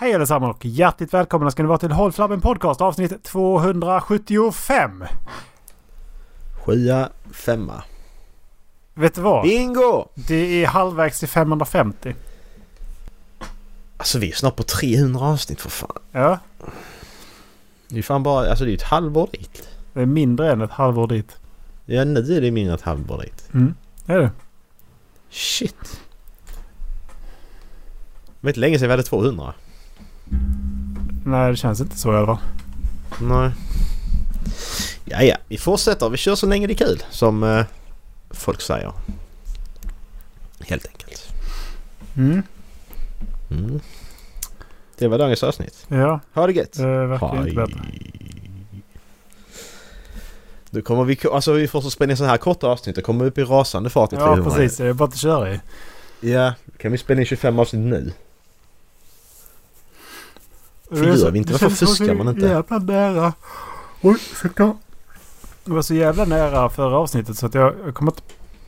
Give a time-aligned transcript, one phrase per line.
[0.00, 5.04] Hej allesammans och hjärtligt välkomna ska ni vara till Håll Flabben Podcast avsnitt 275.
[6.64, 7.82] Sjua, femma.
[8.94, 9.42] Vet du vad?
[9.42, 10.08] Bingo!
[10.14, 10.34] Det
[10.64, 12.14] är halvvägs till 550.
[13.96, 15.98] Alltså vi är snart på 300 avsnitt för fan.
[16.12, 16.38] Ja,
[17.88, 19.68] Det är fan bara, alltså det är ett halvår dit.
[19.92, 21.36] det är mindre än ett halvår dit.
[21.86, 23.48] Ja nu är det mindre än ett halvår dit.
[23.54, 23.74] Mm,
[24.06, 24.30] det är det.
[25.30, 26.00] Shit.
[28.40, 29.54] Vet inte länge sedan vi hade 200.
[31.24, 32.38] Nej, det känns inte så i alla fall.
[33.20, 33.50] Nej.
[35.04, 35.36] Ja, ja.
[35.48, 36.08] Vi fortsätter.
[36.08, 37.02] Vi kör så länge det är kul.
[37.10, 37.64] Som eh,
[38.30, 38.92] folk säger.
[40.60, 41.28] Helt enkelt.
[42.16, 42.42] Mm,
[43.50, 43.80] Mm.
[44.98, 45.86] Det var dagens avsnitt.
[45.88, 46.72] ja, Ha det gött.
[46.72, 47.80] det verkar inte bättre.
[50.70, 52.96] Nu kommer vi, alltså vi får så spela in så här korta avsnitt.
[52.96, 54.50] Det kommer upp i rasande fart i Ja, 300.
[54.50, 54.76] precis.
[54.76, 55.60] Det är bara att köra i.
[56.20, 58.12] Ja, kan vi spela in 25 avsnitt nu?
[60.90, 61.52] Det gör så- vi inte.
[61.52, 62.46] Varför fuskar man inte?
[62.46, 63.32] jävla nära.
[64.02, 64.76] Oj, ursäkta.
[65.64, 68.22] Det var så jävla nära förra avsnittet så att jag, jag kommer inte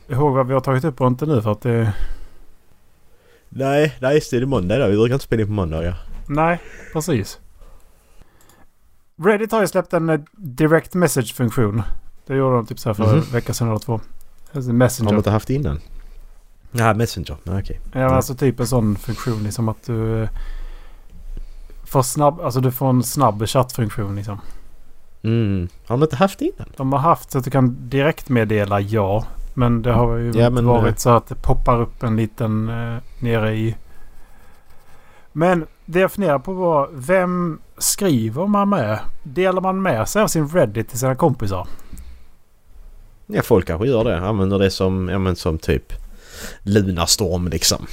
[0.07, 1.93] ihåg vad vi har tagit upp och inte nu för att det...
[3.49, 4.37] Nej, nej just det.
[4.39, 4.87] Det är måndag idag.
[4.89, 5.95] Vi brukar inte spela in på måndagar.
[6.27, 6.59] Nej,
[6.93, 7.39] precis.
[9.23, 11.81] Reddit har ju släppt en eh, direct message-funktion.
[12.27, 13.13] Det gjorde de typ så här för Mhm.
[13.15, 13.93] en vecka sedan eller två.
[13.93, 14.09] Alltså
[14.53, 15.15] Har de Messenger.
[15.17, 15.79] inte haft det innan?
[16.71, 17.37] Ja, Messenger.
[17.43, 17.79] Nej, okej.
[17.83, 20.27] Ja, men alltså typ en sån funktion liksom att du...
[21.91, 24.41] Får snabb, alltså du får en snabb chattfunktion liksom.
[25.23, 25.67] Mm.
[25.87, 26.67] Har de inte haft det innan?
[26.77, 29.25] De har haft så att du kan direkt meddela ja.
[29.53, 32.69] Men det har ju Ja, men, varit eh, så att det poppar upp en liten
[32.69, 33.75] eh, nere i...
[35.31, 38.99] Men det jag funderar på var vem skriver man med?
[39.23, 41.67] Delar man med sig av sin Reddit till sina kompisar?
[43.25, 44.19] Ja, folk kanske gör det.
[44.19, 45.93] Använder det som, ja men som typ
[46.63, 47.85] Lunarstorm liksom.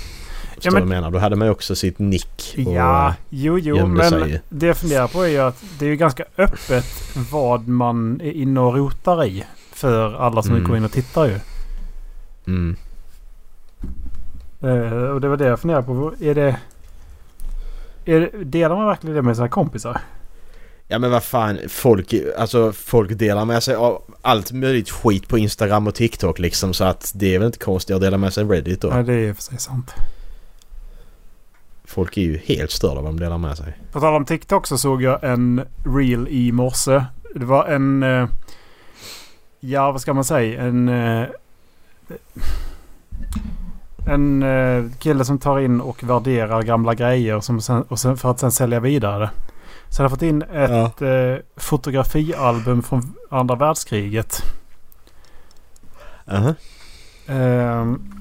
[0.62, 1.11] Förstår men- du menar?
[1.11, 2.55] Då hade man ju också sitt nick.
[2.67, 4.42] och- Ja, jo, jo, gömde men sig.
[4.48, 6.84] det jag funderar på är ju att det är ju ganska öppet
[7.33, 9.45] vad man är inne och rotar i.
[9.73, 10.68] För alla som Mm.
[10.68, 11.39] går in och tittar ju.
[12.47, 12.77] Mm.
[14.63, 16.13] Eh, och det var det jag funderade på.
[16.20, 16.57] Är det...
[18.05, 20.01] Är det delar man verkligen det med sina kompisar?
[20.89, 25.39] Ja men vad fan, folk, alltså folk delar med sig av allt möjligt skit på
[25.39, 28.45] Instagram och TikTok liksom så att det är väl inte konstigt att dela med sig
[28.45, 28.89] Reddit då.
[28.89, 29.95] Nej, det är i och för sig sant.
[31.88, 33.72] Folk är ju helt störda vad de delar med sig.
[33.92, 37.04] På tal om TikTok så såg jag en reel i morse.
[37.34, 38.02] Det var en...
[38.02, 38.28] eh,
[39.60, 40.62] Ja, vad ska man säga?
[40.62, 40.88] En...
[40.88, 41.24] eh,
[44.06, 48.30] En eh, kille som tar in och värderar gamla grejer som sen, och sen, för
[48.30, 49.30] att sen sälja vidare.
[49.88, 54.42] Så han har fått in ett eh, fotografialbum från andra världskriget.
[56.30, 56.55] Aha.
[57.26, 58.12] Ehm,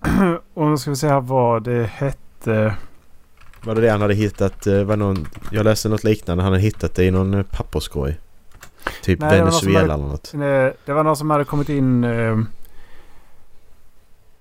[0.54, 2.18] och nu ska vi se här vad det hette.
[2.46, 4.66] Var det det han hade hittat?
[4.66, 6.42] eh, Var någon, jag läste något liknande.
[6.44, 8.16] Han hade hittat det i någon eh, papperskorg.
[9.02, 10.34] Typ Nej, Venezuela hade- eller något.
[10.34, 10.40] Eh,
[10.84, 12.46] Det var någon som hade kommit in ehm,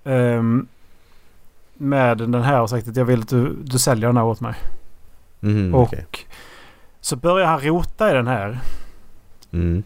[0.03, 0.67] ehm,
[1.73, 4.41] med den här och sagt att jag vill att du, du säljer den här åt
[4.41, 4.55] mig.
[5.39, 6.05] Mhm, och okej.
[7.01, 8.59] så börjar han rota i den här.
[9.51, 9.83] Mm.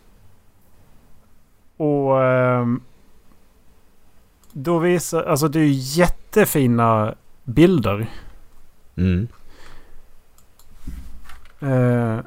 [1.78, 2.82] Och ehm,
[4.52, 7.16] då visar, alltså det är ju jättefina
[7.48, 8.08] bilder.
[8.96, 9.28] Mm.
[11.60, 12.20] Eh,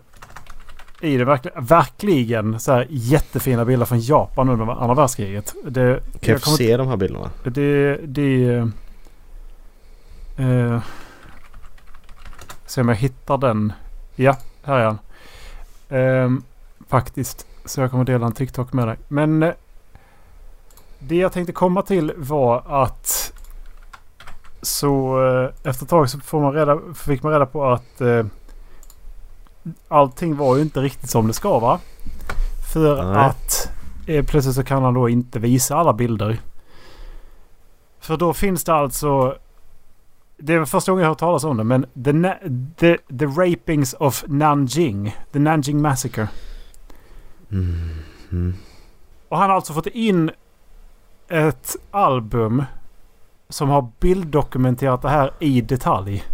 [1.00, 5.54] I det verkligen, verkligen så här jättefina bilder från Japan under andra världskriget.
[5.64, 7.30] Det, Kan jag, få se de här bilderna?
[7.44, 7.96] Det...
[7.96, 8.56] det
[10.36, 10.82] eh,
[12.66, 13.72] se om jag hittar den.
[14.16, 14.98] Ja, här är han.
[15.88, 16.42] Ehm,
[16.88, 17.46] faktiskt.
[17.64, 18.96] Så jag kommer dela en TikTok med dig.
[19.08, 19.52] Men eh,
[20.98, 23.32] det jag tänkte komma till var att
[24.62, 28.24] så eh, efter ett tag så får man reda, fick man reda på att eh,
[29.88, 31.80] allting var ju inte riktigt som det ska va?
[32.72, 33.24] För Nej.
[33.24, 33.70] att
[34.06, 36.40] eh, plötsligt så kan han då inte visa alla bilder.
[38.00, 39.36] För då finns det alltså...
[40.42, 42.34] Det är första gången jag har hört talas om det men the,
[42.76, 45.16] the, the Rapings of Nanjing.
[45.32, 46.28] The Nanjing Massacre.
[47.50, 47.90] Mm.
[48.32, 48.54] Mm.
[49.28, 50.30] Och han har alltså fått in
[51.28, 52.64] ett album
[53.50, 56.24] som har bilddokumenterat det här i detalj.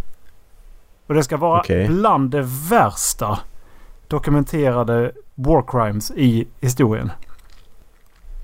[1.07, 1.87] Och det ska vara Okej.
[1.87, 3.39] bland det värsta
[4.07, 7.11] dokumenterade war crimes i historien.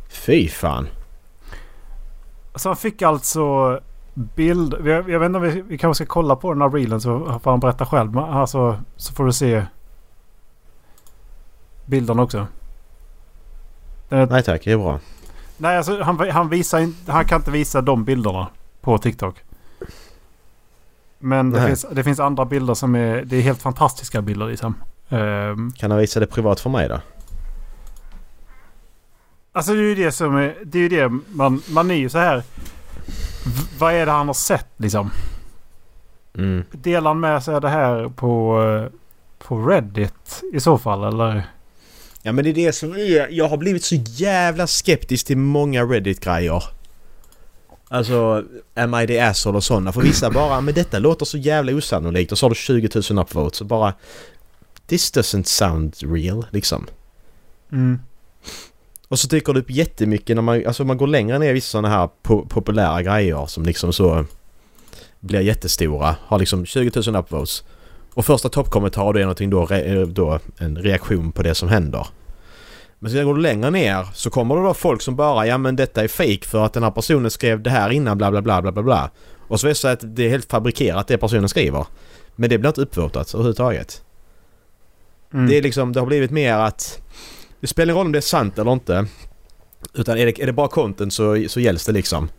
[0.10, 0.88] Fy fan.
[2.56, 3.80] Så han fick alltså
[4.14, 4.76] bild...
[4.86, 7.40] Jag, jag vet inte om vi, vi kanske ska kolla på den här reelen så
[7.44, 8.14] får han berätta själv.
[8.14, 9.66] Men alltså, så får du se
[11.86, 12.48] bilden också.
[14.10, 15.00] Är, Nej tack, det är bra.
[15.58, 18.48] nej, alltså han, han, visar han kan inte visa de bilderna
[18.84, 19.36] på TikTok.
[21.20, 24.76] Men det finns, det finns andra bilder som är, det är helt fantastiska bilder liksom.
[25.10, 27.02] Ehm, Kan han visa det privat för mig då?
[29.56, 32.10] alltså det är ju det som är, det är ju det man, man är ju
[32.10, 32.44] så här.
[33.80, 35.12] Vad är det han har sett liksom?
[36.38, 36.64] Mm.
[36.72, 38.90] Delar han med sig det här på,
[39.38, 41.44] på Reddit i så fall eller?
[42.22, 43.28] Ja men det är det som är...
[43.32, 46.64] Jag har blivit så jävla skeptisk till många Reddit-grejer.
[47.94, 48.44] Alltså,
[48.74, 49.92] am I the asshole och sådana.
[49.92, 52.32] För vissa bara, men detta låter så jävla osannolikt.
[52.32, 53.94] Och så har du 20 000 upvotes och bara...
[54.88, 56.88] This doesn't sound real, liksom.
[57.72, 58.00] Mm.
[59.08, 61.72] Och så dyker det upp jättemycket när man, alltså man går längre ner i vissa
[61.72, 64.26] sådana här po- populära grejer som liksom så
[65.20, 66.16] blir jättestora.
[66.26, 67.64] Har liksom 20 000 upvotes.
[68.14, 72.08] Och första toppkommentar då är någonting då, re, då en reaktion på det som händer.
[73.04, 75.76] Men sen går du längre ner så kommer det då folk som bara ja men
[75.76, 78.62] detta är fake för att den här personen skrev det här innan bla bla bla
[78.62, 79.12] bla bla bla.
[79.48, 81.86] Och så visar det sig att det är helt fabrikerat det personen skriver.
[82.36, 84.02] Men det blir inte uppvotat överhuvudtaget.
[85.34, 85.48] Mm.
[85.48, 87.02] Det är liksom, det har blivit mer att...
[87.60, 89.06] Det spelar ingen roll om det är sant eller inte.
[89.94, 92.30] Utan är det, är det bara content så, så gälls det liksom.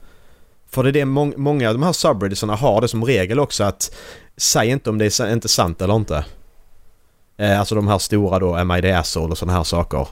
[0.70, 3.64] För det är det mång, många av de här subredditsarna har det som regel också
[3.64, 3.96] att
[4.36, 6.24] säg inte om det är inte sant eller inte.
[7.36, 10.08] Eh, alltså de här stora då, Am I the asshole och sådana här saker.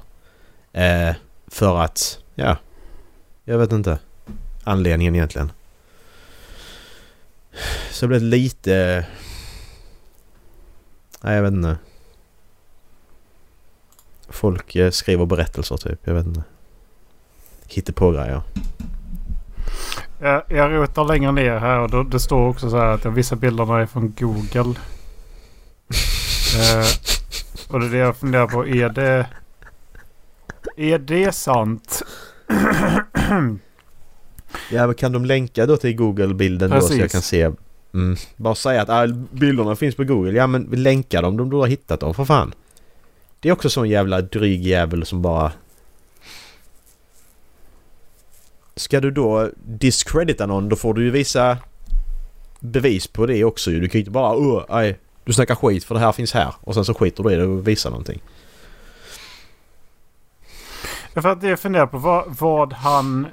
[0.72, 1.14] Eh,
[1.46, 2.56] för att, ja.
[3.44, 3.98] Jag vet inte
[4.64, 5.52] anledningen egentligen.
[7.90, 9.06] Så det blev lite...
[11.20, 11.76] Nej, jag vet inte.
[14.28, 16.00] Folk eh, skriver berättelser typ.
[16.04, 16.42] Jag vet inte.
[17.66, 18.42] Hittar på grejer.
[20.20, 23.36] Jag, jag rotar längre ner här och då, det står också så här att vissa
[23.36, 24.60] bilderna är från Google.
[26.58, 26.86] eh,
[27.68, 28.66] och det är det jag funderar på.
[28.66, 29.26] Är det...
[30.76, 32.02] Är det sant?
[34.70, 37.50] Ja, men kan de länka då till Google-bilden då så jag kan se?
[37.94, 38.16] Mm.
[38.36, 40.32] Bara säga att ah, bilderna finns på Google.
[40.32, 42.54] Ja, men länka dem om du har hittat dem för fan.
[43.40, 45.52] Det är också sån jävla dryg jävel som bara...
[48.76, 51.58] Ska du då discredita någon då får du ju visa
[52.60, 53.80] bevis på det också ju.
[53.80, 56.54] Du kan ju inte bara oh, aj, du snackar skit för det här finns här.
[56.60, 58.22] Och sen så skiter du i det och visar någonting.
[61.14, 63.26] För att jag funderar på vad, vad han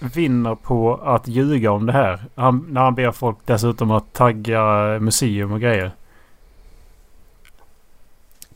[0.00, 2.24] vinner på att ljuga om det här.
[2.34, 4.62] Han, när han ber folk dessutom att tagga
[5.00, 5.90] museum och grejer.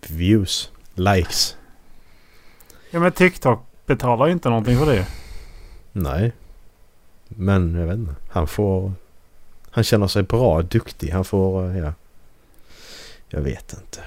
[0.09, 0.73] Views.
[0.95, 1.57] Likes.
[2.91, 5.07] Ja men TikTok betalar ju inte någonting för det.
[5.93, 6.33] Nej.
[7.29, 8.15] Men jag vet inte.
[8.31, 8.93] Han får...
[9.71, 11.11] Han känner sig bra, duktig.
[11.11, 11.77] Han får...
[11.77, 11.93] Ja.
[13.29, 14.01] Jag vet inte.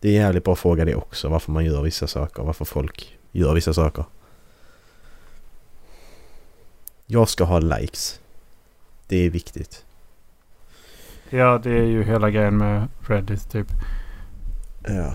[0.00, 1.28] Det är en jävligt bra fråga det också.
[1.28, 2.42] Varför man gör vissa saker.
[2.42, 4.04] Varför folk gör vissa saker.
[7.06, 8.20] Jag ska ha likes.
[9.08, 9.84] Det är viktigt.
[11.30, 13.66] Ja det är ju hela grejen med Reddit typ.
[14.88, 15.14] Ja.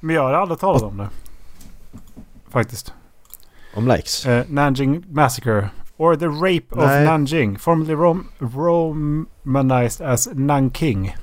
[0.00, 1.08] Men jag har aldrig talat om det.
[2.50, 2.94] Faktiskt.
[3.74, 4.26] Om likes?
[4.26, 5.70] Eh, Nanjing Massacre.
[5.96, 7.04] Or the Rape of Nej.
[7.04, 7.58] Nanjing.
[7.58, 11.16] Formerly rom romanized as Nanking.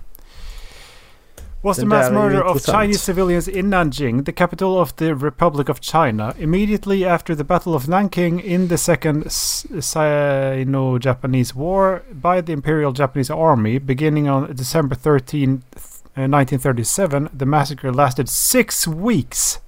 [1.62, 2.66] Was the mass där är ju murder of.
[2.66, 7.74] Chinese civilians in Nanjing, the capital of the Republic of China, immediately after the Battle
[7.74, 14.96] of Nanking in the Second Sino-Japanese War by the Imperial Japanese Army, beginning on December
[14.96, 15.52] 13, uh,
[16.28, 17.30] 1937.
[17.34, 19.60] The massacre lasted six weeks.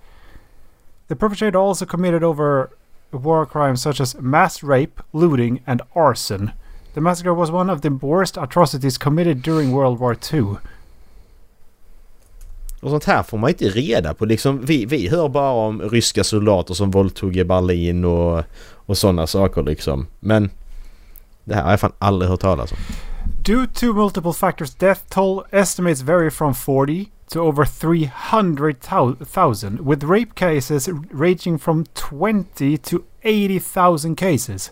[1.07, 2.69] The perpetrator also committed over
[3.11, 6.53] war crimes such as mass rape, looting, and arson.
[6.93, 10.57] The massacre was one of the worst atrocities committed during World War II.
[12.81, 14.25] Och sånt här får man inte reda på.
[14.25, 18.43] Liksom, vi, vi hör bara om ryska soldater som våldtog i Berlin och,
[18.73, 20.07] och sådana saker liksom.
[20.19, 20.49] Men
[21.43, 22.77] det här har jag fan aldrig hört talas om.
[23.43, 30.35] Due to multiple factors, death toll estimates vary from 40 to over 300,000, with rape
[30.35, 34.71] cases ranging from 20 to 80,000 cases.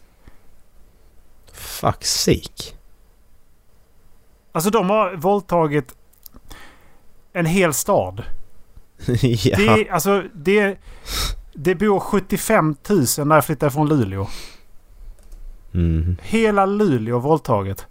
[1.54, 2.74] Fuck sake.
[4.52, 5.96] Alltså de har våldtagit
[7.38, 8.24] en hel stad.
[9.22, 9.58] ja.
[9.58, 10.78] Det, alltså, det,
[11.54, 14.28] det bor 75 000 när jag flyttade från Luleå.
[15.74, 16.18] Mm.
[16.22, 17.86] Hela Luleå våldtaget.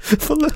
[0.00, 0.54] Förlåt.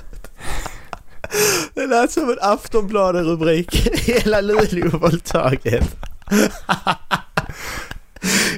[1.74, 3.88] Det lät som en Aftonbladet-rubrik.
[3.94, 5.96] Hela Luleå våldtaget.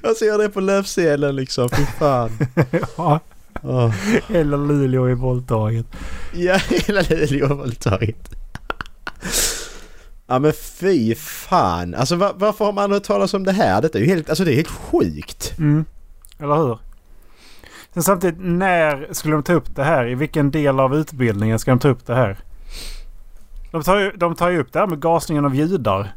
[0.03, 1.69] Jag ser det på löpsedeln liksom.
[1.69, 2.39] Fy fan.
[2.97, 3.21] ja,
[3.65, 3.95] Åh.
[4.29, 5.87] hela Luleå är våldtaget.
[6.35, 8.35] Ja, hela Luleå våldtaget.
[10.27, 11.95] Ja men fy fan!
[11.95, 13.83] Alltså var, varför har man hört talas om det här?
[13.83, 15.55] Detta är ju helt, alltså det är helt sjukt.
[15.59, 15.85] Mm.
[16.39, 16.79] Eller hur?
[17.95, 20.07] Sen samtidigt, när skulle de ta upp det här?
[20.07, 22.37] I vilken del av utbildningen ska de ta upp det här?
[23.73, 26.15] De tar ju, de tar ju upp det här med gasningen av judar.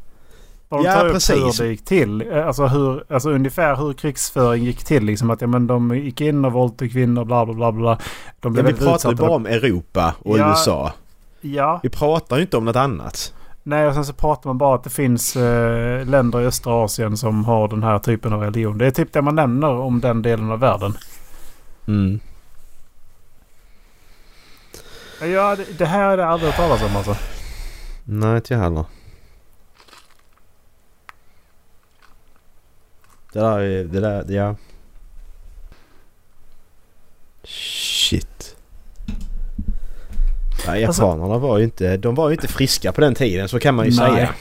[0.69, 1.35] Och de Ja, tar precis.
[1.35, 2.21] upp hur det gick till.
[2.31, 5.03] Eh, Alltså, hur, alltså ungefär hur krigsföring gick till.
[5.05, 7.97] Liksom att ja, men de gick in och våldtog kvinnor bla bla bla bla.
[8.39, 10.49] De blev vi väldigt pratar ju bara om Europa och Ja.
[10.49, 10.91] USA.
[11.41, 11.79] Ja.
[11.83, 13.33] Vi pratar ju inte om något annat.
[13.63, 17.17] Nej, och sen så pratar man bara att det finns eh, länder i östra Asien
[17.17, 18.77] som har den här typen av religion.
[18.77, 20.93] Det är typ det man nämner om den delen av världen.
[21.87, 22.19] Mm.
[25.21, 27.15] Ja, det, det här är det aldrig hört talas om alltså.
[28.03, 28.85] Nej, inte jag heller.
[33.37, 33.83] Det där är...
[33.83, 34.25] Det där...
[34.27, 34.55] Ja.
[37.43, 38.55] Shit.
[40.65, 41.97] Ja, Alltså- japanerna var ju inte...
[41.97, 44.09] De var ju inte friska på den tiden, så kan man ju Nej.
[44.11, 44.33] säga.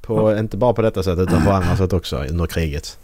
[0.00, 2.98] På, inte bara på detta sätt utan på andra sätt också under kriget.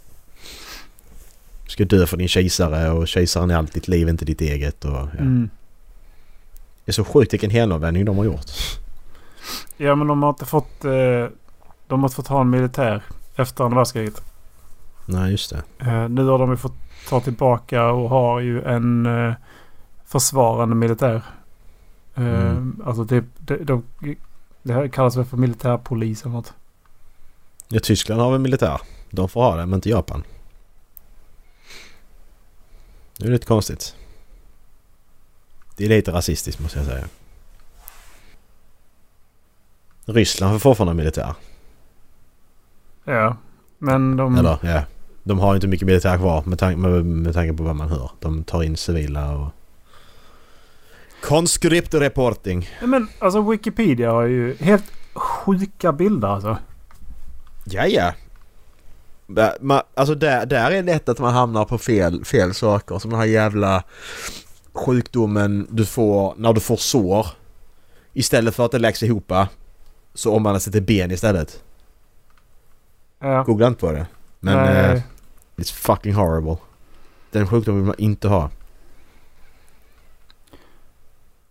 [1.63, 4.85] Du ska dö för din kejsare och kejsaren är allt ditt liv, inte ditt eget.
[4.85, 5.09] Och, ja.
[5.19, 5.49] Mm.
[6.85, 8.51] Det är så sjukt vilken helomvändning de har gjort.
[9.77, 10.85] Ja, men de har inte fått...
[10.85, 10.91] Eh,
[11.87, 13.03] de har inte fått ha en militär
[13.35, 14.21] efter andra världskriget.
[15.05, 15.63] Nej, just det.
[15.79, 16.75] Eh, nu har de ju fått
[17.09, 19.33] ta tillbaka och har ju en eh,
[20.05, 21.15] försvarande militär.
[22.15, 22.81] Eh, Mm.
[22.85, 23.25] Alltså typ...
[23.37, 23.83] De, de,
[24.63, 26.53] det här kallas väl för militärpolis eller något.
[27.67, 28.81] Ja, Tyskland har väl militär.
[29.09, 30.23] De får ha det, men inte Japan.
[33.17, 33.95] Det är lite konstigt.
[35.77, 37.05] Det är lite rasistiskt måste jag säga.
[40.05, 41.33] Ryssland har fortfarande militär.
[43.03, 43.37] Ja.
[43.77, 44.35] Men de...
[44.37, 44.83] Eller ja.
[45.27, 48.11] De har inte mycket militär kvar med, tan- med, med tanke på vad man hör.
[48.19, 49.47] De tar in civila och...
[51.21, 52.69] Conscript reporting.
[52.83, 56.57] Men alltså Wikipedia har ju helt sjuka bilder alltså.
[57.65, 58.13] Ja, ja.
[59.27, 62.99] Där- ma- Alltså där, där är det lätt att man hamnar på fel, fel saker.
[62.99, 63.83] Som den här jävla
[64.73, 67.27] sjukdomen du får när du får sår.
[68.13, 69.31] Istället för att det läggs ihop
[70.13, 71.63] så omvandlas det till ben istället.
[73.19, 73.43] Ja.
[73.43, 74.07] Googla inte på det.
[74.39, 74.95] Men Nej.
[74.97, 75.01] eh,
[75.55, 76.57] it's fucking horrible.
[77.31, 78.49] Den sjukdomen vill man inte ha.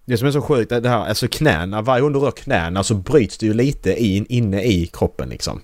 [0.04, 2.84] Det som är så sjukt är det här, alltså knäna, varje gång du rör knäna
[2.84, 5.60] så bryts det ju lite in, inne i kroppen liksom.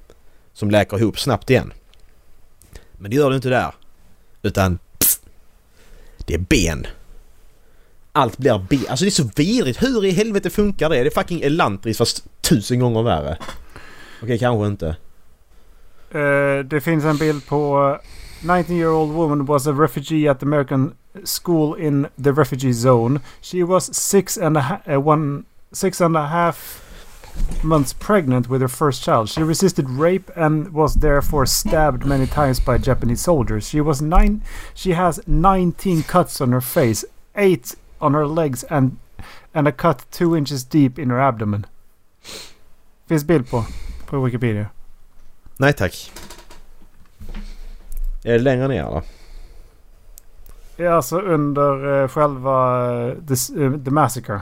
[0.52, 1.73] Som läker ihop snabbt igen.
[2.92, 3.75] Men det gör det inte där.
[4.42, 5.20] Utan pff,
[6.16, 6.87] det är ben.
[8.12, 8.85] Allt blir ben.
[8.88, 9.82] Alltså det är så vidrigt.
[9.82, 11.02] Hur i helvete funkar det?
[11.02, 13.38] Det är fucking Elantris fast tusen gånger värre.
[14.23, 14.97] Okej, kanske inte.
[16.14, 17.99] Uh, det finns en bild på
[18.42, 23.20] 19 year old woman was a refugee at the American school in the refugee zone.
[23.40, 26.87] She was six and a, ha- uh, one, six and a half
[27.62, 29.28] months pregnant with her first child.
[29.28, 33.68] She resisted rape and was therefore stabbed many times by Japanese soldiers.
[33.68, 34.42] She was nine.
[34.75, 37.04] She has 19 cuts on her face,
[37.37, 38.99] eight on her legs, and
[39.54, 41.66] and a cut two inches deep in her abdomen.
[43.06, 43.64] Finns bild på
[44.06, 44.66] på Wikipedia.
[45.59, 45.92] Nej tack.
[48.25, 49.03] Är det längre ner eller?
[50.77, 54.41] Ja, alltså under eh, själva eh, the, eh, the Massacre.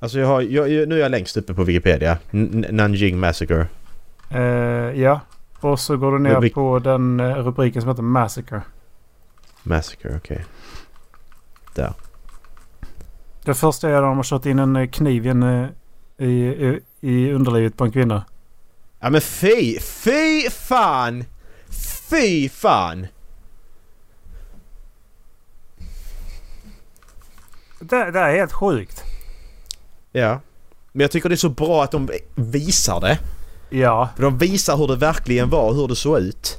[0.00, 2.18] Alltså jag har, jag, nu är jag längst uppe på Wikipedia.
[2.30, 3.66] N- Nanjing Massacre.
[4.30, 4.40] Eh,
[5.00, 5.20] ja.
[5.60, 8.62] Och så går du ner vi- på den rubriken som heter Massacre.
[9.62, 10.44] Massacre, okej.
[13.44, 15.66] Det första är att de har kört in en kniv i, en,
[16.18, 18.24] i, i, i underlivet på en kvinna.
[19.00, 19.80] Ja men fy!
[19.80, 21.24] Fy fan!
[22.10, 23.06] Fy fan!
[27.80, 29.02] Det, det är helt sjukt.
[30.12, 30.40] Ja.
[30.92, 33.18] Men jag tycker det är så bra att de visar det.
[33.70, 34.08] Ja.
[34.16, 36.58] För de visar hur det verkligen var hur det såg ut.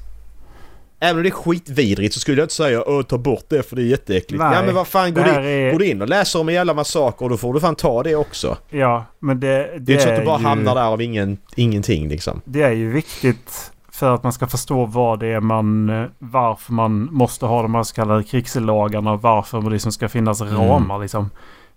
[0.99, 3.75] Även om det är skitvidrigt så skulle jag inte säga Åh, ta bort det för
[3.75, 4.39] det är jätteäckligt.
[4.43, 5.71] Nej, ja men vad fan, går du, är...
[5.71, 8.15] går du in och läser om en jävla massaker då får du fan ta det
[8.15, 8.57] också.
[8.69, 11.01] Ja, men det, det, Det är inte så att du bara ju, hamnar där av
[11.01, 12.41] ingen, ingenting liksom.
[12.45, 15.89] Det är ju viktigt för att man ska förstå vad det är man...
[15.89, 20.09] eh, Varför man måste ha de här så kallade krigslagarna och varför det liksom ska
[20.09, 20.55] finnas Mm.
[20.55, 21.29] ramar liksom.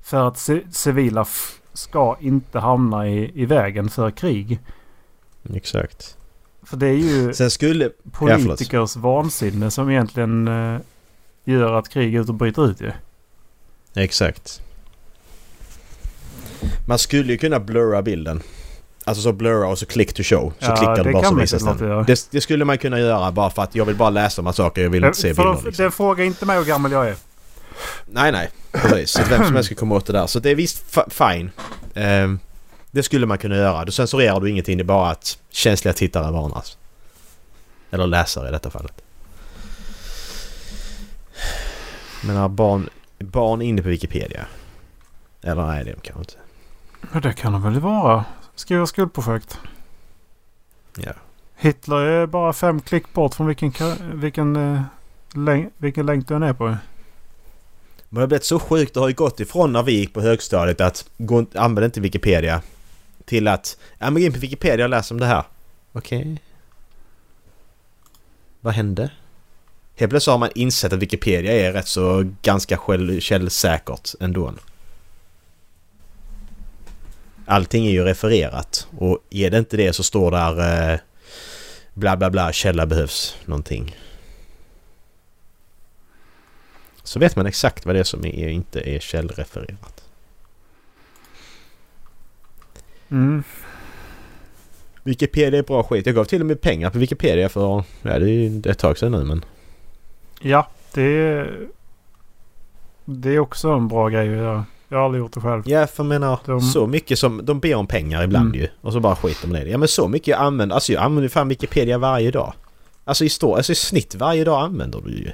[0.02, 1.26] För att ci- civila
[1.72, 4.58] ska inte hamna i, i vägen för krig.
[5.54, 6.16] Exakt.
[6.72, 7.90] För det är ju Sen skulle...
[8.12, 10.80] politikers vansinne som egentligen eh,
[11.44, 12.92] gör att krig ut och bryter ut ju.
[13.94, 14.60] Exakt.
[16.86, 18.42] Man skulle ju kunna blurra bilden.
[19.04, 20.52] Alltså så blurra och så click to show.
[20.58, 22.04] Så Ja, klickar det du bara så visas den.
[22.06, 24.82] Det, det skulle man kunna göra bara för att jag vill bara läsa om saker.
[24.82, 25.58] Jag vill inte se Eh, för bilder.
[25.60, 25.82] de, Liksom.
[25.82, 27.16] Den frågar inte mig hur gammal jag är.
[28.06, 28.50] Nej, nej.
[28.72, 29.10] Precis.
[29.10, 30.26] Så vem som helst ska komma åt det där.
[30.26, 31.50] Så det är visst fine.
[31.94, 32.40] Um,
[32.92, 33.84] det skulle man kunna göra.
[33.84, 34.76] Då censurerar du ingenting.
[34.76, 36.78] Det är bara att känsliga tittare varnas.
[37.90, 39.02] Eller läsare i detta fallet.
[42.24, 44.46] Men har barn, barn inne på Wikipedia?
[45.42, 46.34] Eller nej, det är de kanske inte.
[47.12, 48.24] Ja, det kan de väl vara.
[48.54, 49.58] Skriva skolprojekt.
[50.96, 51.12] Ja.
[51.56, 53.72] Hitler är bara fem klick bort från vilken,
[54.20, 54.82] vilken, eh,
[55.34, 56.64] läng vilken länk du än är på.
[56.64, 56.78] Men
[58.08, 58.94] det har blivit så sjukt.
[58.94, 62.62] Det har ju gått ifrån när vi gick på högstadiet att gå, använda inte Wikipedia.
[63.24, 65.44] Till att, ja men gå in på Wikipedia och läs om det här.
[65.92, 66.18] Okej.
[66.18, 66.36] Okay.
[68.60, 69.10] Vad hände?
[69.96, 72.78] Helt plötsligt har man insett att Wikipedia är rätt så ganska
[73.20, 74.54] källsäkert ändå.
[77.46, 81.00] Allting är ju refererat och är det inte det så står där eh,
[81.94, 83.96] bla bla bla källa behövs någonting.
[87.02, 90.01] Så vet man exakt vad det är som är, inte är källrefererat.
[93.12, 93.42] Mm.
[95.02, 96.06] Wikipedia är bra skit.
[96.06, 97.84] Jag gav till och med pengar på Wikipedia för...
[98.02, 99.44] Ja, det är ju ett tag sedan nu men...
[100.40, 101.46] Ja, det...
[103.04, 104.64] Det är också en bra grej att göra.
[104.88, 105.62] Jag har aldrig gjort det själv.
[105.66, 106.60] Ja, för jag menar de...
[106.60, 107.40] så mycket som...
[107.44, 108.60] De ber om pengar ibland mm.
[108.60, 108.68] ju.
[108.80, 109.70] Och så bara skiter man i det.
[109.70, 110.74] Ja men så mycket jag använder...
[110.74, 112.52] Alltså jag använder fan Wikipedia varje dag.
[113.04, 115.30] Alltså i, stå, alltså i snitt varje dag använder du ju.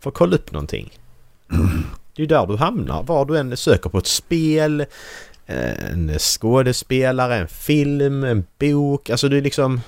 [0.00, 0.98] För att kolla upp någonting.
[2.18, 3.02] Det är ju där du hamnar.
[3.02, 4.84] Var du än söker på ett spel,
[5.48, 9.10] en skådespelare, en film, en bok.
[9.10, 9.80] Alltså du liksom...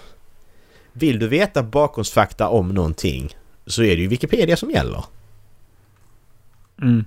[0.93, 3.35] Vill du veta bakgrundsfakta om någonting
[3.67, 5.05] så är det ju Wikipedia som gäller.
[6.83, 7.05] Mm.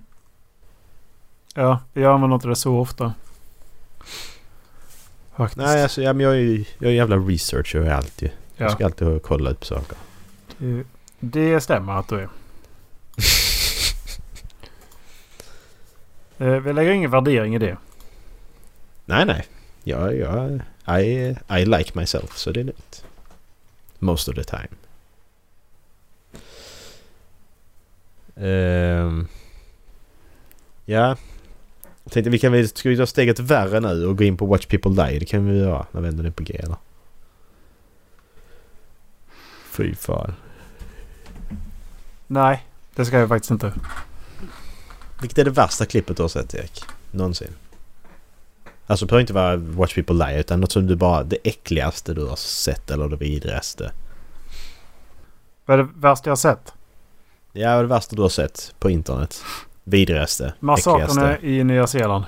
[1.54, 3.14] Ja, jag använder inte det så ofta.
[5.36, 5.58] Faktiskt.
[5.58, 8.30] Nej, alltså jag, jag, är, jag är jävla researcher jag är alltid.
[8.58, 8.64] Ja.
[8.64, 9.98] Jag ska alltid kolla upp saker.
[10.58, 10.84] Det,
[11.20, 12.30] det stämmer att du är.
[16.38, 17.78] Eh, vi lägger ingen värdering i det.
[19.06, 19.46] Nej, nej.
[19.84, 20.62] Jag, jag,
[21.02, 23.06] I, I like myself, så det är lugnt.
[24.00, 24.68] Most of the time.
[28.36, 29.28] Um,
[30.86, 31.18] ja.
[32.04, 34.46] Jag tänkte vi kan väl, ska vi ta steget värre nu och gå in på
[34.46, 35.20] Watch People Die?
[35.20, 36.76] Det kan vi göra när vi ändå är på G eller?
[39.72, 40.34] Fy fan.
[42.28, 43.74] Nej, det ska jag faktiskt inte.
[45.22, 46.84] Vilket är det värsta klippet du har sett Erik?
[47.12, 47.54] Någonsin?
[48.88, 51.24] Alltså det behöver inte vara Watch People Die utan något som du bara...
[51.24, 53.92] Det äckligaste du har sett eller det vidrigaste.
[55.66, 56.74] Vad är det värsta jag har sett?
[57.52, 59.44] Ja, det värsta du har sett på internet.
[59.84, 60.54] Vidrigaste.
[60.60, 62.26] Massakrerna i Nya Zeeland.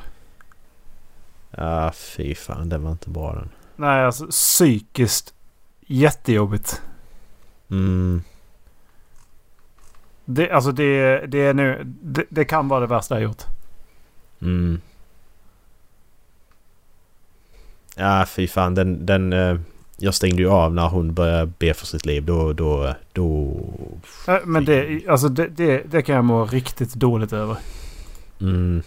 [1.52, 2.70] Ja, fy fan.
[2.70, 3.50] Den var inte bra den.
[3.76, 5.34] Nej, alltså psykiskt
[5.88, 6.82] jättejobbigt.
[7.70, 8.24] Mm.
[10.26, 11.82] Det, alltså det, det är nu...
[12.02, 13.44] Det, det kan vara det värsta jag gjort.
[14.42, 14.82] Mm.
[17.96, 18.76] Ja, fy fan.
[18.76, 19.06] Den...
[19.06, 19.60] den uh,
[19.98, 22.26] jag stängde ju av när hon började be för sitt liv.
[22.26, 22.54] Då...
[22.54, 23.58] då, då
[24.44, 27.58] men det, alltså det, det, det kan jag må riktigt dåligt över.
[28.42, 28.84] Mm.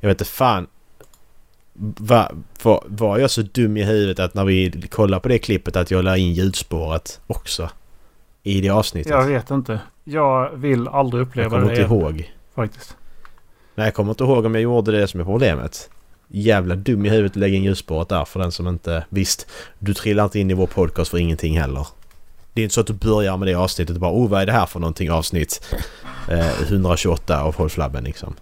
[0.00, 0.66] Jag vet inte fan.
[1.96, 2.30] Va,
[2.62, 5.90] var, var jag så dum i huvudet att när vi kollade på det klippet att
[5.90, 7.70] jag la in ljudspåret också?
[8.42, 9.10] I det avsnittet?
[9.10, 9.80] Jag vet inte.
[10.04, 12.32] Jag vill aldrig uppleva det Jag kommer inte ihåg.
[12.54, 12.97] Faktiskt.
[13.78, 15.90] Nej, jag kommer inte ihåg om jag gjorde det som är problemet.
[16.28, 19.04] Jävla dum i huvudet att lägga in ljusspåret där för den som inte...
[19.08, 21.86] Visst, du trillar inte in i vår podcast för ingenting heller.
[22.52, 24.46] Det är inte så att du börjar med det avsnittet och bara oh vad är
[24.46, 25.74] det här för någonting avsnitt?
[26.30, 28.34] Eh, 128 av Håll Flabben liksom.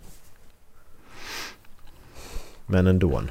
[2.66, 3.22] Men ändå.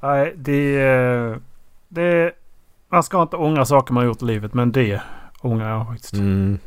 [0.00, 1.38] Nej, det...
[1.88, 2.32] Det...
[2.88, 5.00] Man ska inte ångra saker man gjort i livet men det
[5.40, 6.12] ångrar jag faktiskt.
[6.12, 6.58] Mm.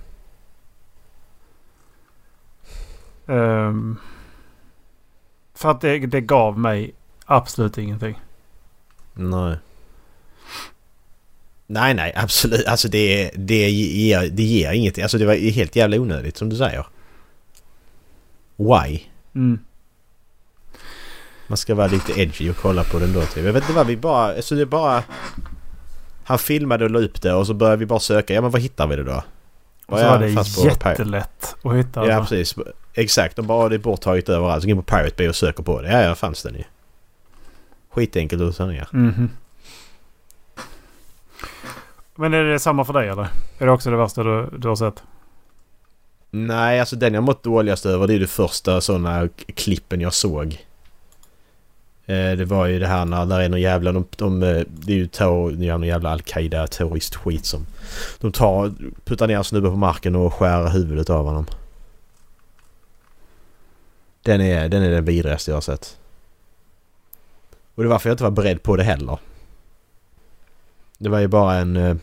[3.27, 3.99] Um,
[5.55, 6.93] för att det, det gav mig
[7.25, 8.21] absolut ingenting.
[9.13, 9.57] Nej.
[11.67, 12.67] Nej, nej, absolut.
[12.67, 15.03] Alltså det, det, ger, det ger ingenting.
[15.03, 16.85] Alltså det var helt jävla onödigt som du säger.
[18.55, 18.99] Why?
[19.35, 19.59] Mm.
[21.47, 23.45] Man ska vara lite edgy och kolla på den då typ.
[23.45, 24.35] Jag vet inte vad vi bara...
[24.35, 25.03] Alltså det bara...
[26.23, 28.33] Han filmade och la upp det och så började vi bara söka.
[28.33, 29.23] Ja men vad hittar vi det då?
[29.85, 30.29] Och så var det
[30.63, 32.07] jättelätt att hitta.
[32.07, 32.55] Ja precis.
[32.97, 33.35] Exakt.
[33.35, 34.61] De bara det är borttaget överallt.
[34.61, 35.91] Så gå in på Pirate Bay och söker på det.
[35.91, 36.63] Ja, ja fanns den ju.
[37.89, 38.87] Skitenkelt att ta ner.
[38.93, 39.29] Mm.
[42.15, 43.27] Men är det samma för dig eller?
[43.57, 45.03] Är det också det värsta du, du har sett?
[46.31, 50.65] Nej, alltså den jag mått dåligast över det är det första sådana klippen jag såg.
[52.05, 53.91] Eh, det var ju det här när där är någon jävla...
[53.91, 57.65] De, de, eh, det är ju terror, någon jävla Al-Qaida terroristskit som...
[58.19, 58.71] De tar,
[59.05, 61.45] puttar ner en snubbe på marken och skär huvudet av honom.
[64.27, 65.97] Den är den, är den vidrigaste jag har sett.
[67.75, 69.19] Och det var varför jag inte var beredd på det heller.
[70.97, 71.77] Det var ju bara en...
[71.77, 71.95] eh,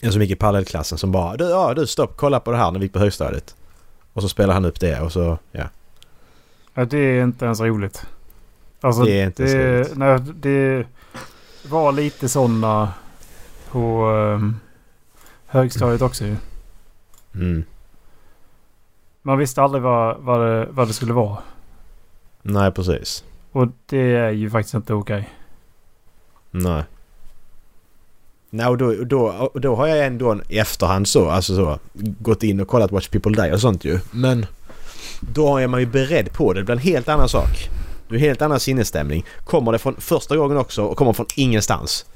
[0.00, 2.70] En som gick i parallellklassen som bara du, ja du stopp, kolla på det här
[2.70, 3.56] när vi gick på högstadiet.
[4.12, 5.64] Och så spelade han upp det och så, ja.
[6.74, 8.06] Ja, det är inte ens roligt.
[8.80, 9.96] Alltså, Det är inte så roligt.
[9.96, 10.86] Nej, det
[11.68, 12.92] var lite sådana
[13.70, 14.60] på um,
[15.46, 16.36] högstadiet också ju.
[17.34, 17.64] Mm.
[19.26, 21.38] Man visste aldrig vad, vad, det, vad det skulle vara.
[22.42, 23.24] Nej, precis.
[23.52, 25.30] Och det är ju faktiskt inte okej.
[26.50, 26.84] Nej.
[28.50, 31.78] Nej, och då, då, då har jag ändå i efterhand så, alltså så,
[32.18, 33.98] gått in och kollat Watch People Die och sånt ju.
[34.10, 34.46] Men
[35.20, 36.60] då är man ju beredd på det.
[36.60, 37.68] Det blir en helt annan sak.
[38.08, 39.24] Det är en helt annan sinnesstämning.
[39.44, 42.06] Kommer det från första gången också och kommer från ingenstans.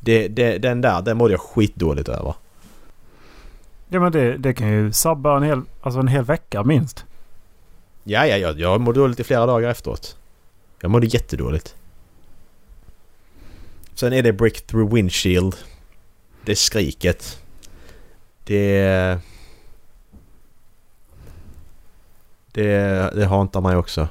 [0.00, 2.34] Det, det, den där, den mådde jag skitdåligt över.
[3.92, 7.04] Ja men det, det kan ju sabba en hel, alltså en hel vecka minst.
[8.04, 10.16] Ja, ja, ja, jag mådde dåligt i flera dagar efteråt.
[10.80, 11.76] Jag mådde jättedåligt.
[13.94, 15.56] Sen är det Brick Through Windshield.
[16.44, 17.42] Det är skriket.
[18.44, 19.18] Det...
[22.52, 24.08] Det, det hantar mig också.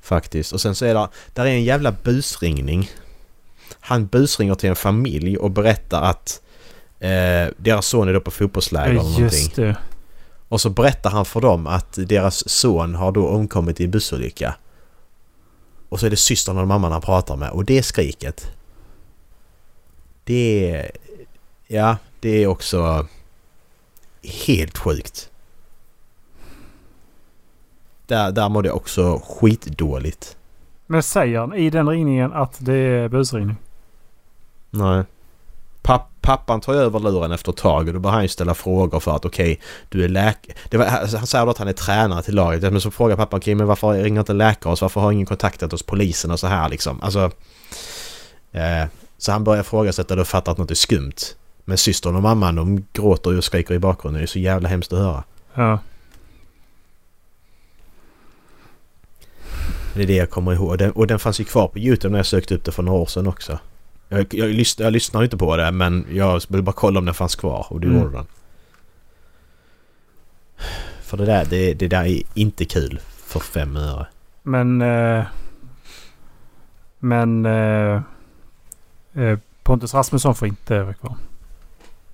[0.00, 0.52] Faktiskt.
[0.52, 1.08] Och sen så är det...
[1.32, 2.90] Där är en jävla busringning.
[3.80, 6.40] Han busringer till en familj och berättar att
[7.04, 9.24] eh, deras son är då på fotbollsläger eller någonting.
[9.24, 9.76] Just det.
[10.48, 14.54] Och så berättar han för dem att deras son har då omkommit i en bussolycka.
[15.88, 18.50] Och så är det systern och mamman han pratar med och det skriket.
[20.24, 20.90] Det är...
[21.66, 23.06] Ja, det är också
[24.46, 25.30] helt sjukt.
[28.06, 30.36] Där, där mådde jag också skitdåligt.
[30.86, 33.56] Men säger han i den ringningen att det är busringning?
[34.70, 35.04] Nej.
[35.84, 39.00] Papp, pappan tar över luren efter ett tag och då börjar han ju ställa frågor
[39.00, 40.84] för att okej, du är läkare.
[41.18, 42.62] Han säger då att han är tränare till laget.
[42.62, 44.82] Men så frågar pappan okej, men varför ringer inte läkare oss?
[44.82, 47.02] Varför har ingen kontaktat oss polisen och så här liksom?
[47.02, 47.30] Alltså...
[48.52, 48.84] Eh,
[49.18, 51.36] så han börjar ifrågasätta och fattar att något är skumt.
[51.64, 54.20] Men systern och mamman de gråter och skriker i bakgrunden.
[54.20, 55.24] Det är så jävla hemskt att höra.
[55.54, 55.78] Ja.
[59.94, 60.68] Det är det jag kommer ihåg.
[60.68, 62.82] Och den, och den fanns ju kvar på Youtube när jag sökte upp det för
[62.82, 63.58] några år sedan också.
[64.16, 67.04] Jag, jag, lyssn, jag lyssnar ju inte på det men jag ville bara kolla om
[67.04, 67.98] den fanns kvar och det Mm.
[68.00, 68.26] gjorde den.
[71.02, 74.06] För det där, det, det där är inte kul för fem öre.
[74.42, 74.82] Men...
[74.82, 75.24] Eh,
[76.98, 77.46] men...
[77.46, 78.02] Eh,
[79.14, 81.16] eh, Pontus Rasmusson får inte vara kvar.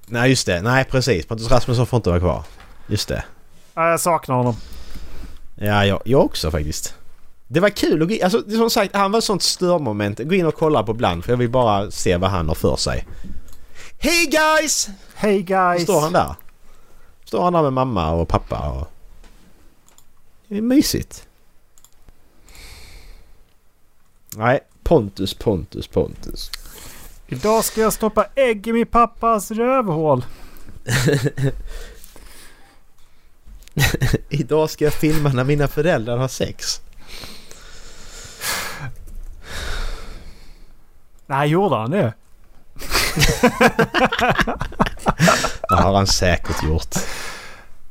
[0.07, 1.27] Nej just det, nej precis.
[1.27, 2.43] Pontus Rasmusson får inte vara kvar.
[2.87, 3.25] Just det.
[3.75, 4.55] Ja, jag saknar honom.
[5.55, 6.95] Ja, jag, jag också faktiskt.
[7.53, 10.19] Det var kul att alltså som sagt han var ett sånt störmoment.
[10.19, 12.77] Gå in och kolla på ibland för jag vill bara se vad han har för
[12.77, 13.07] sig.
[13.99, 14.89] Hey guys!
[15.15, 15.83] Hey guys!
[15.83, 16.35] Står han där?
[17.25, 18.89] Står han där med mamma och pappa och...
[20.49, 21.29] Det är mysigt.
[24.37, 26.51] Nej, Pontus, Pontus, Pontus.
[27.27, 30.25] Idag ska jag stoppa ägg i min pappas rövhål.
[34.29, 36.81] Idag ska jag filma när mina föräldrar har sex.
[41.31, 42.15] Nej, gjorde han det?
[45.69, 46.95] Det har han säkert gjort.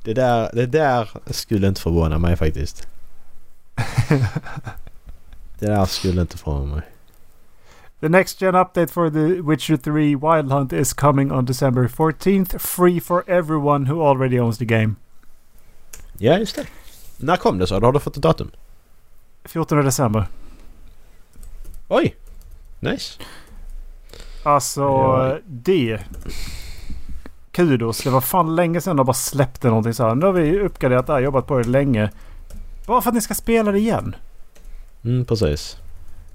[0.04, 2.88] Det där, det där skulle inte förvåna mig faktiskt.
[5.60, 6.82] Det där skulle inte förvåna mig.
[7.99, 12.60] The next gen update for the Witcher 3 Wild Hunt is coming on December 14th.
[12.60, 14.95] Free for everyone who already owns the game.
[16.17, 16.67] Ja, just det.
[17.17, 17.80] När kom det så?
[17.80, 18.52] Har du fått ett datum?
[19.45, 20.28] 14 december.
[21.88, 22.15] Oj!
[22.80, 23.20] Nice.
[24.44, 25.38] Alltså Ja.
[25.46, 26.00] det.
[27.52, 28.02] Kudos.
[28.04, 30.15] Det var fan länge sedan de bara släppte någonting så här.
[30.15, 32.12] Nu har vi uppgraderat det här, jobbat på det länge.
[32.88, 34.15] Bara för att ni ska spela det igen.
[35.04, 35.78] Mm, precis.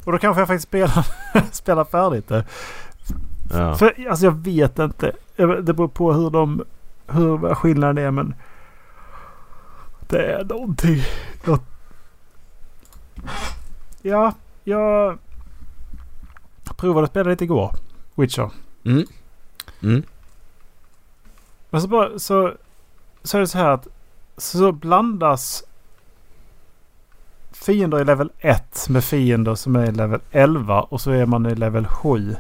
[0.05, 1.07] Och då kanske jag faktiskt spelar,
[1.53, 2.45] spelar färdigt det.
[3.53, 3.75] Ja.
[3.75, 5.13] För alltså jag vet inte.
[5.37, 6.65] Jag- Det beror på hur de...
[7.07, 8.35] Hur skillnaden är men...
[10.09, 11.03] Det är någonting.
[14.03, 14.33] Ja,
[14.65, 15.19] jag
[16.85, 17.77] provade att spela lite igår.
[18.15, 18.51] Witcher.
[18.85, 19.07] Mm.
[19.83, 20.03] Mm.
[21.71, 22.53] Men så, bara, så,
[23.23, 23.89] så är det så här att
[24.37, 25.65] så blandas
[27.53, 31.47] fiender i level 1 med fiender som är i level 11 och så är man
[31.47, 32.37] i level 7.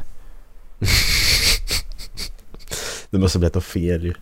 [3.11, 4.15] Det måste blivit något fel ju.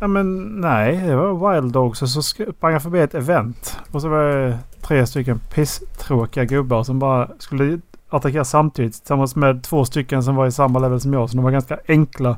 [0.00, 3.76] Ja men nej, det var Wild Dogs och så sprang jag förbi ett event.
[3.90, 9.62] Och så var det tre stycken pisstråkiga gubbar som bara skulle attackera samtidigt tillsammans med
[9.62, 11.30] två stycken som var i samma level som jag.
[11.30, 12.36] Så de var ganska enkla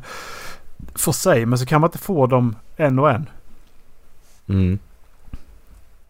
[0.94, 1.46] för sig.
[1.46, 3.28] Men så kan man inte få dem en och en.
[4.48, 4.78] Mm.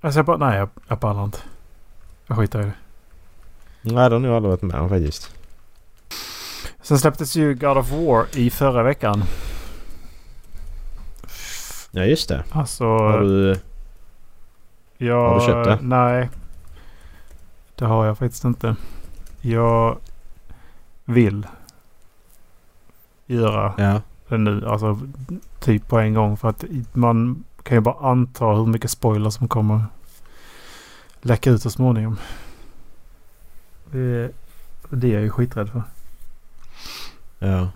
[0.00, 1.38] Alltså jag bara, nej jag, jag pallar inte.
[2.26, 2.72] Jag skiter i det.
[3.82, 5.34] Nej, det har nog aldrig varit med om faktiskt.
[6.82, 9.22] Sen släpptes ju God of War i förra veckan.
[11.90, 12.44] Ja, just det.
[12.50, 12.84] Alltså...
[12.84, 13.56] Har du...
[14.96, 15.78] jag, har du köpt det?
[15.86, 16.30] Nej.
[17.74, 18.76] Det har jag faktiskt inte.
[19.44, 19.98] Jag
[21.04, 21.46] vill
[23.26, 24.00] göra Ja.
[24.28, 24.66] det nu.
[24.66, 25.00] Alltså
[25.60, 26.36] typ på en gång.
[26.36, 29.84] För att man kan ju bara anta hur mycket spoiler som kommer
[31.22, 32.16] läcka ut så småningom.
[33.90, 34.30] Det,
[34.90, 35.82] det är jag ju skiträdd för.
[37.38, 37.68] Ja.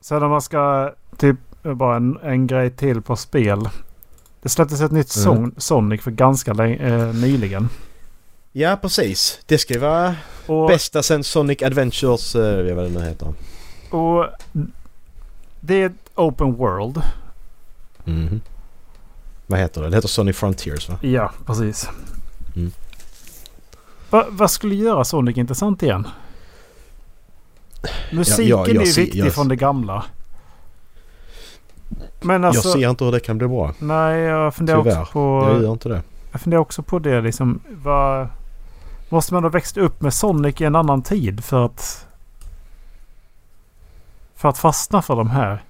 [0.00, 3.68] Sen om man ska typ bara en, en grej till på spel.
[4.42, 5.24] Det släpptes ett nytt Mm.
[5.24, 7.68] son, Sonic för ganska länge, eh, nyligen.
[8.56, 9.40] Ja, precis.
[9.46, 10.14] Det ska ju vara
[10.46, 13.34] Och, bästa sen Sonic Adventures, eh, jag vad det nu heter.
[13.90, 14.26] och
[15.60, 17.02] det är ett open world.
[18.04, 18.40] Mhm.
[19.46, 19.88] Vad heter det?
[19.88, 20.98] Det heter Sonic Frontiers va?
[21.02, 21.88] Ja, precis.
[22.56, 22.72] Mm.
[24.10, 26.08] Va, vad skulle göra Sonic intressant igen?
[28.12, 30.04] Musiken jag är ju ser- viktig jag- från det gamla.
[32.22, 32.68] Men alltså...
[32.68, 33.74] jag ser inte hur det kan bli bra.
[33.78, 35.00] Nej, jag funderar Tyvärr.
[35.00, 35.48] också på...
[35.52, 36.02] Jag gör inte det.
[36.32, 37.60] Jag funderar också på det liksom.
[37.70, 38.28] Vad,
[39.08, 42.06] måste man ha växt upp med Sonic i en annan tid för att...
[44.36, 45.62] För att fastna för de här?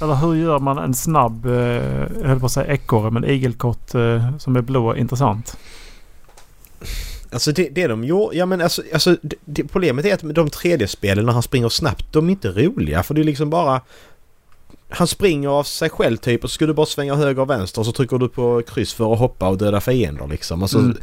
[0.00, 3.94] Eller hur gör man en snabb, eh, jag höll på att säga ekorre, men igelkott
[3.94, 5.56] eh, som är blå intressant?
[7.30, 10.48] Alltså det, det de gjorde, ja men alltså, alltså det, det, problemet är att de
[10.48, 13.80] 3D-spelen när han springer snabbt, de är inte roliga för det är liksom bara...
[14.88, 17.80] Han springer av sig själv typ och så ska du bara svänga höger och vänster
[17.80, 20.62] och så trycker du på kryss för att hoppa och döda fiender liksom.
[20.62, 20.96] Alltså, Mm.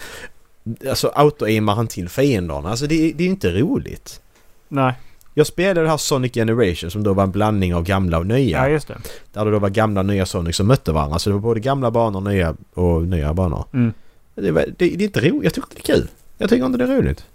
[0.89, 2.69] alltså auto-aimar han till fienderna.
[2.69, 4.21] Alltså det, det är ju inte roligt.
[4.67, 4.93] Nej,
[5.33, 8.57] Jag spelade det här Sonic Generation som då var en blandning av gamla och nya.
[8.57, 8.97] ja just det.
[9.33, 11.19] Där det då var gamla och nya Sonic som mötte varandra.
[11.19, 13.65] Så det var både gamla banor och nya, och nya banor.
[13.73, 13.93] Mm.
[14.35, 15.43] Det, var, det, det är inte roligt.
[15.43, 16.07] Jag tycker inte det är kul.
[16.37, 17.25] Jag tycker inte det är roligt.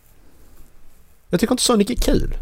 [1.30, 2.34] Jag tycker inte Sonic är kul.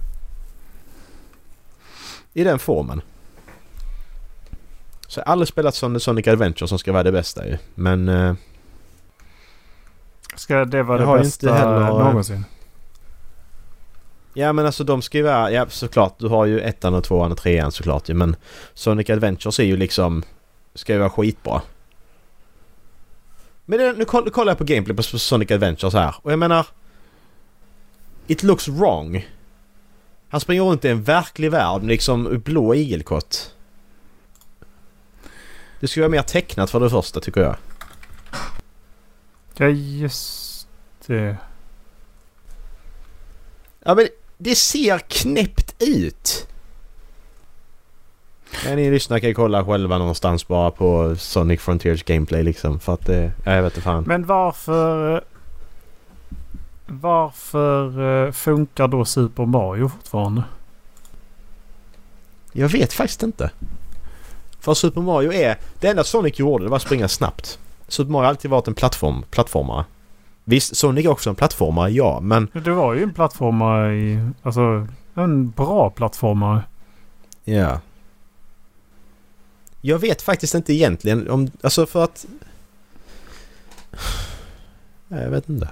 [2.35, 3.01] I den formen.
[5.09, 7.59] Så jag har aldrig spelat Sonic, Adventure som ska vara det bästa ju.
[7.75, 8.09] Men...
[8.09, 8.35] Eh,
[10.37, 12.45] Ska det vara det bästa inte heller- någonsin?
[14.35, 15.51] ja men alltså de ska ju vara...
[15.51, 18.15] Ja såklart du har ju ettan och tvåan och trean såklart ju.
[18.15, 18.37] Men
[18.75, 20.23] Sonic Adventures är ju liksom...
[20.75, 21.63] Ska ju vara skitbra.
[23.65, 26.39] Men det, nu, koll, nu kollar jag på gameplay på Sonic Adventures här och jag
[26.39, 26.67] menar...
[28.27, 29.27] It looks wrong.
[30.29, 33.55] Han springer runt i en verklig värld liksom blå igelkott.
[35.81, 37.57] Det skulle vara mer tecknat för det första tycker jag.
[39.57, 40.69] Ja just
[41.07, 41.37] det.
[43.85, 44.09] Ja men
[44.39, 46.49] det ser knäppt ut.
[48.65, 52.95] Men ni lyssnare kan ju kolla själva någonstans bara på Sonic Frontiers gameplay liksom för
[52.95, 53.33] att det...
[53.45, 54.05] Ja, jag vet inte fan.
[54.07, 55.25] Men varför...
[56.87, 60.45] Varför eh, funkar då Super Mario fortfarande?
[62.53, 63.51] Jag vet faktiskt inte.
[64.67, 65.59] För Super Mario är...
[65.81, 67.59] Det enda Sonic gjorde det var att springa snabbt.
[67.89, 69.85] Super Mario har alltid varit en plattform, plattformare.
[70.45, 72.49] Visst, Sonic är också en plattformare, ja, men...
[72.53, 74.31] Det var ju en plattformare i...
[74.43, 76.63] Alltså en bra plattformare.
[77.45, 77.81] Ja.
[79.81, 81.51] Jag vet faktiskt inte egentligen om...
[81.63, 82.27] Alltså för att...
[85.09, 85.69] Nej, Jag vet inte.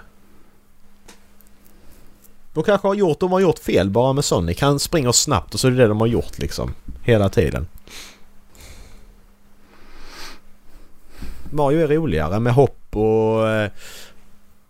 [2.53, 3.21] De kanske har gjort...
[3.21, 4.61] De har gjort fel bara med Sonic.
[4.61, 6.75] Han springer snabbt och så är det det de har gjort liksom.
[7.03, 7.67] Hela tiden.
[11.55, 13.49] Mario är roligare med hopp och...
[13.49, 13.71] eh,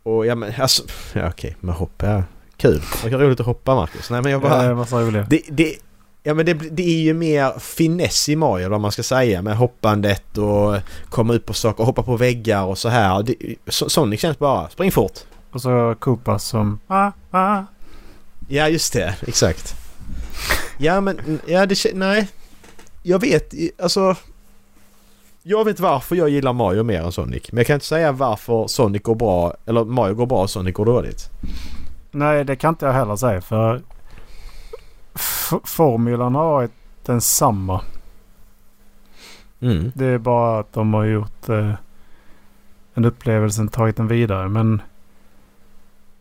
[0.02, 0.82] Och ja men alltså...
[1.12, 2.22] Ja okej, med hopp ja.
[2.56, 2.82] Kul.
[3.02, 4.10] Det är roligt att hoppa Marcus.
[4.10, 4.64] Nej men jag bara...
[4.64, 5.26] Eh, massa roliga.
[5.30, 5.74] Det, det,
[6.22, 9.56] ja men det, det är ju mer finess i Mario vad man ska säga med
[9.56, 10.76] hoppandet och
[11.10, 13.22] komma upp på saker, hoppa på väggar och så här.
[13.22, 13.34] Det,
[13.68, 15.18] Så- Sonic känns bara, spring fort.
[15.50, 16.80] Och så Koopas som...
[16.86, 17.62] Ah, ah.
[18.48, 19.74] Ja just det, exakt.
[20.78, 22.28] Ja men, ja det nej.
[23.02, 24.16] Jag vet, alltså.
[25.46, 27.52] Jag vet varför jag gillar Mario mer än Sonic.
[27.52, 30.74] Men jag kan inte säga varför Sonic går bra, eller Mario går bra och Sonic
[30.74, 31.30] går dåligt.
[32.10, 33.82] Nej, det kan inte jag heller säga för...
[35.64, 36.70] Formulan har varit
[37.02, 37.80] densamma.
[39.60, 39.92] Mm.
[39.94, 41.74] Det är bara att de har gjort eh,
[42.94, 44.48] en upplevelse och tagit den vidare.
[44.48, 44.82] Men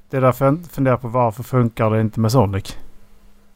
[0.09, 2.77] det är därför jag funderar på varför funkar det inte med Sonic.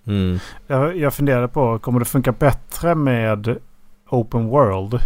[0.06, 0.40] Mm.
[0.68, 3.58] Jag, jag funderade på, kommer det funka bättre med
[4.10, 5.00] Open World?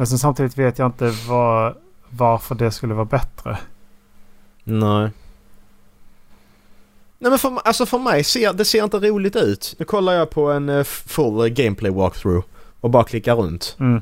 [0.00, 1.76] Men sen samtidigt vet jag inte var,
[2.08, 3.58] varför det skulle vara bättre.
[4.64, 5.10] Nej.
[7.18, 9.74] Nej men för, alltså för mig ser det ser inte roligt ut.
[9.78, 12.46] Nu kollar jag på en eh, full gameplay walkthrough
[12.80, 13.76] och bara klickar runt.
[13.80, 14.00] Mm.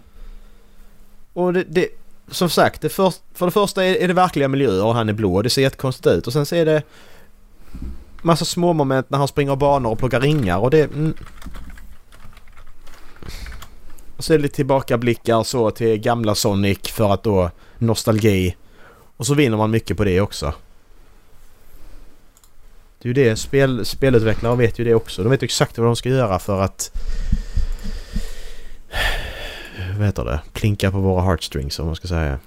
[1.33, 1.89] Och det, det
[2.31, 5.13] som sagt, det för, för det första är, är det verkliga miljöer och han är
[5.13, 5.43] blå.
[5.43, 6.27] Det ser jättekonstigt ut.
[6.27, 6.83] Och sen så är det
[8.23, 10.85] massa små moment när han springer banor och plockar ringar och det...
[10.85, 11.15] Mm.
[14.19, 18.57] Och så är det lite tillbakablickar så till gamla Sonic för att då nostalgi.
[19.17, 20.55] Och så vinner man mycket på det också.
[22.99, 25.23] Det är ju det, spel, spelutvecklare vet ju det också.
[25.23, 26.91] De vet exakt vad de ska göra för att...
[29.97, 30.41] Vad heter det?
[30.53, 32.39] Klinka på våra heartstrings om man ska säga.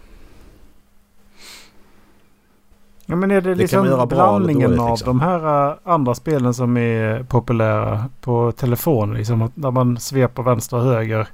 [3.05, 5.07] Ja, men är det, Det liksom blandningen dåligt, av liksom.
[5.07, 9.13] de här äh, andra spelen som är populära på telefon?
[9.13, 11.27] Liksom, där man sveper vänster och höger.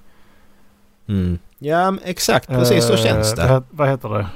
[1.08, 1.40] Mm.
[1.60, 2.48] Ja, exakt.
[2.48, 3.42] Precis så Eh, känns det.
[3.42, 4.28] het- Vad heter det?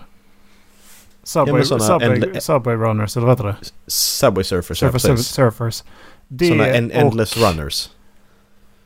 [1.24, 3.92] Subway, såna subway, subway runners, eller vad heter det?
[3.92, 5.28] Subway Surfers, ja, Surfer, precis.
[5.28, 5.84] surfers.
[6.28, 7.90] Det Såna en, endless och, runners.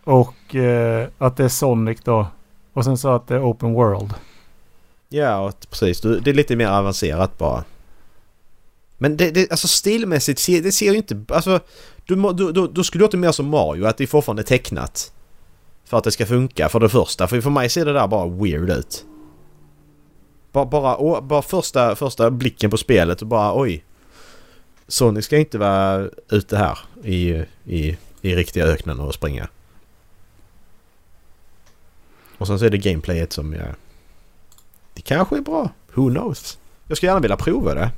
[0.04, 2.28] och eh, att det är Sonic då.
[2.74, 4.14] Och sen så att det är Open World.
[5.10, 6.02] Ja, precis.
[6.02, 7.64] Du- Det är lite mer avancerat bara.
[8.98, 11.24] Men det, det, alltså stilmässigt, ser- det ser ju inte...
[11.30, 11.60] Alltså,
[12.06, 15.12] du, du, du, då skulle det låta mer som Mario, att det är fortfarande tecknat.
[15.86, 17.28] För att det ska funka, för det första.
[17.28, 19.06] För för mig ser det där bara weird ut.
[20.52, 23.84] Bara, bara, bara första, första blicken på spelet och bara oj.
[24.88, 29.48] Sony ska inte vara ute här i, i, i riktiga öknen och springa.
[32.38, 33.68] Och sen så är det gameplayet som jag...
[34.94, 35.70] Det kanske är bra.
[35.94, 36.58] Who knows?
[36.88, 37.92] Jag skulle gärna vilja prova det.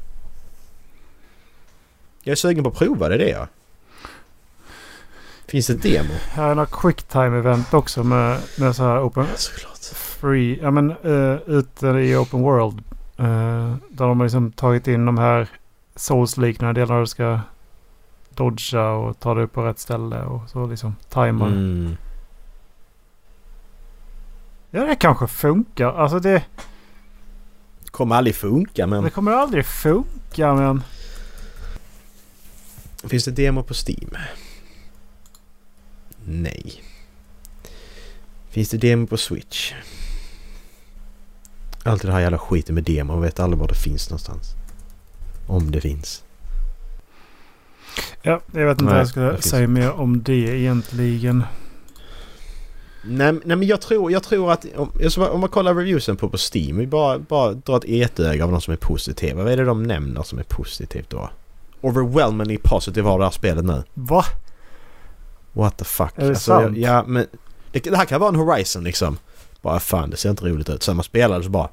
[2.23, 3.47] Jag är sugen på att prova det, det är jag.
[5.47, 6.13] Finns det demo?
[6.31, 9.77] Här är några quicktime event också med, med så här open Såklart.
[9.95, 10.59] free.
[10.61, 12.79] Ja men uh, ute i open world.
[13.17, 15.47] eh, där de har liksom tagit in de här
[15.95, 16.99] souls-liknande delarna.
[16.99, 17.39] Du ska
[18.35, 21.47] dodga och ta dig upp på rätt ställe och så liksom tajmar.
[21.47, 21.97] Mm.
[24.71, 25.93] Ja det kanske funkar.
[25.93, 26.43] Alltså det,
[27.91, 29.03] Kommer aldrig funka men...
[29.03, 30.83] det kommer aldrig funka men.
[33.03, 34.09] Finns det demo på Steam?
[36.29, 36.83] Nej.
[38.49, 39.73] Finns det demo på Switch?
[41.83, 43.13] Alltid det här jävla skiten med demo.
[43.13, 44.53] Man vet aldrig var det finns någonstans.
[45.47, 46.23] Om det finns.
[48.21, 51.43] Ja, jag vet inte Nej, vad jag skulle säga mer om det egentligen.
[53.05, 54.91] Nej, nej men jag tror, jag tror att om,
[55.31, 56.77] om man kollar reviewsen på, på Steam.
[56.77, 59.43] Vi bara, bara drar ett etöga av de som är positiva.
[59.43, 61.29] Vad är det de nämner som är positivt då?
[61.81, 63.83] Overwhelmingly positive har det här spelet nu.
[63.93, 64.25] Va?
[65.57, 66.11] What the fuck?
[66.15, 66.77] Är det alltså, sant?
[66.77, 67.27] Ja, men
[67.71, 69.17] det, det här kan vara en Horizon liksom.
[69.61, 70.83] Bara fan, det ser inte roligt ut.
[70.83, 71.69] Sen man spelar det så bara...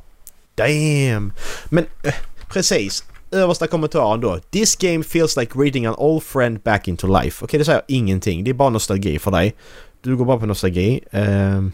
[0.54, 1.32] Damn!
[1.68, 2.14] Men eh,
[2.48, 3.04] precis.
[3.30, 4.38] Översta kommentaren då.
[4.50, 7.44] This game feels like reading an old friend back into life.
[7.44, 8.44] Okej, det säger ingenting.
[8.44, 9.54] Det är bara nostalgi för dig.
[10.02, 11.00] Du går bara på nostalgi.
[11.10, 11.72] Ehm.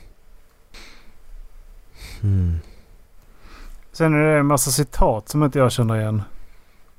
[2.20, 2.58] Hmm.
[3.92, 6.22] Sen är det en massa citat som inte jag känner igen.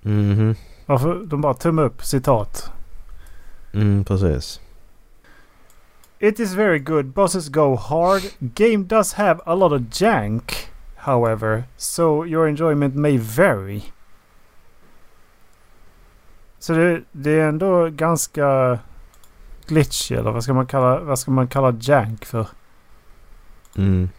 [0.02, 0.56] Mhm.
[0.86, 1.26] Varför?
[1.26, 2.72] De bara tummar upp citat.
[3.74, 4.60] Mm, precis.
[6.22, 7.16] It is very good.
[7.16, 8.22] Bosses go hard.
[8.56, 13.82] Game does have a lot of jank, however, so your enjoyment may vary.
[16.60, 18.80] Så det, det är ändå ganska
[19.68, 22.48] glitchy, eller vad ska man kalla, vad ska man kalla jank för?
[23.78, 24.10] Mm.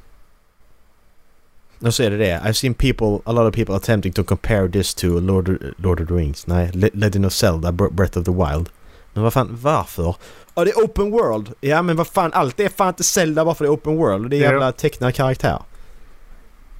[1.80, 2.40] Och så är det det.
[2.44, 6.08] I've seen people, a lot of people attempting to compare this to Lord, Lord of
[6.08, 6.46] the Rings.
[6.46, 8.68] Nej, Legend of Zelda, Breath of the Wild.
[9.12, 10.16] Men vad fan, varför?
[10.54, 11.52] Ja, det är open world.
[11.60, 14.24] Ja, men vad fan, allt är fan inte Zelda bara för det är open world.
[14.24, 15.62] Och det är jävla tecknad karaktär.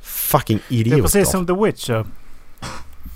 [0.03, 0.99] Fucking Det idioter.
[0.99, 2.07] är precis som The Witcher.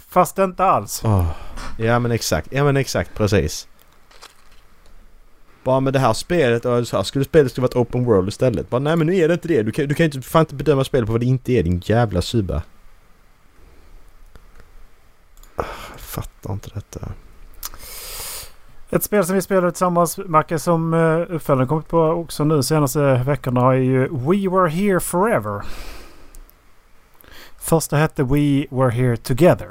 [0.09, 1.03] Fast inte alls.
[1.05, 1.31] Åh.
[1.79, 3.69] Ja men exakt, ja men exakt precis.
[5.65, 8.71] Bara med det här spelet, och så här, skulle spelet skulle varit open world istället.
[8.71, 9.63] Bara nej men nu är det inte det.
[9.63, 11.83] Du kan, du kan inte, fan inte bedöma spelet på vad det inte är din
[11.85, 12.63] jävla suba.
[15.57, 17.13] Ah, Jag fattar inte detta.
[18.91, 23.15] Ett spel som vi spelade tillsammans, Macke, som uh, uppföljaren kommit på också nu senaste
[23.15, 25.63] veckorna är ju We Were Here Forever.
[27.59, 29.69] Första hette We Were Here Together.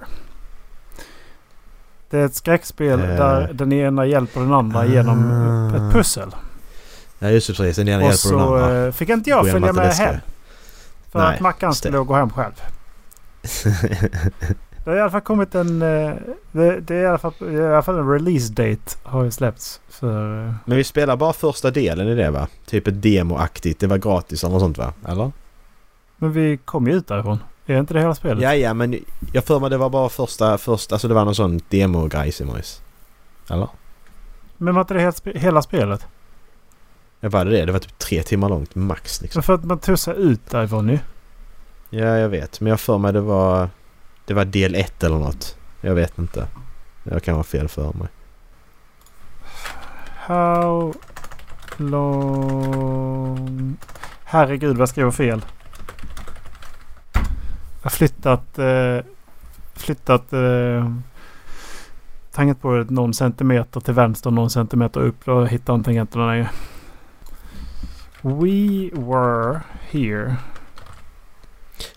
[2.09, 3.07] Det är ett skräckspel Eh.
[3.07, 5.75] där den ena hjälper den andra genom Ah.
[5.75, 6.35] ett pussel.
[7.19, 8.85] Ja just det precis, den ena Och hjälper den så andra.
[8.85, 10.15] eh, fick inte jag följa med hem.
[11.11, 12.53] För Nej, att Mackan skulle gå hem själv.
[14.85, 15.81] Det har i alla fall kommit en...
[15.81, 16.13] eh,
[16.51, 19.81] Det, det är i alla fall, i alla fall en release date har ju släppts
[19.89, 20.47] för...
[20.47, 22.47] eh, Men vi spelar bara första delen i det va?
[22.65, 24.93] Typ ett demoaktigt, det var gratis eller något sånt va?
[25.07, 25.31] Eller?
[26.17, 27.39] Men vi kom ju ut därifrån.
[27.65, 28.43] Är inte det hela spelet?
[28.43, 28.99] Ja, ja, men
[29.33, 32.81] jag för mig det var bara första, första, alltså det var någon sån demo-grej Simons.
[33.49, 33.67] Eller?
[34.57, 36.07] Men var inte det helt hela spelet?
[37.19, 37.65] Ja, var det det?
[37.65, 39.39] Det var typ tre timmar långt max liksom.
[39.39, 40.99] Men för att man tog sig ut därifrån ju.
[41.89, 42.61] Ja, jag vet.
[42.61, 43.69] Men jag för mig det var...
[44.25, 45.57] Det var del ett eller något.
[45.81, 46.47] Jag vet inte.
[47.03, 48.07] Jag kan vara fel för mig.
[50.15, 50.93] How
[51.77, 53.77] long...
[54.23, 55.45] Herregud vad jag skriver fel.
[57.13, 57.23] Jag
[57.83, 58.59] har flyttat...
[58.59, 58.99] Eh,
[59.73, 60.91] flyttat eh,
[62.31, 65.25] tangentbordet någon centimeter till vänster och någon centimeter upp.
[65.25, 66.49] Då hittar jag inte tangenterna längre.
[68.21, 69.61] We were
[69.91, 70.35] here.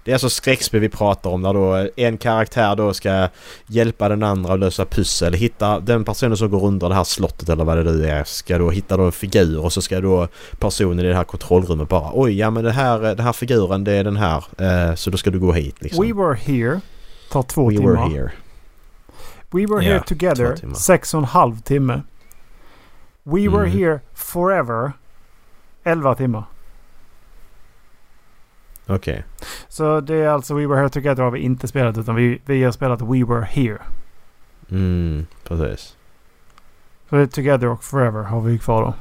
[0.05, 3.28] Det är alltså skräckspel vi pratar om där då en karaktär då ska
[3.66, 5.32] hjälpa den andra att lösa pussel.
[5.34, 8.59] Hitta den personen som går under det här slottet eller vad det nu är ska
[8.59, 10.28] då hitta då en figur och så ska då
[10.59, 13.93] personen i det här kontrollrummet bara oj ja men det här, den här figuren det
[13.93, 16.07] är den här eh, så då ska du gå hit liksom.
[16.07, 16.80] We were here.
[17.30, 17.91] Tar två We timmar.
[17.93, 18.32] were here.
[19.51, 20.74] We were Ja, here together.
[20.74, 22.03] Sex och en halv timme.
[23.22, 23.78] We were Mm.
[23.78, 24.93] here forever.
[25.84, 26.45] Elva timmar.
[28.89, 29.24] Okej.
[29.68, 32.64] Så det är alltså We Were Here Together har vi inte spelat utan vi, vi
[32.64, 33.78] har spelat We Were Here.
[34.70, 35.97] Mm, precis.
[37.11, 38.95] Så det är Together och Forever har vi kvar då.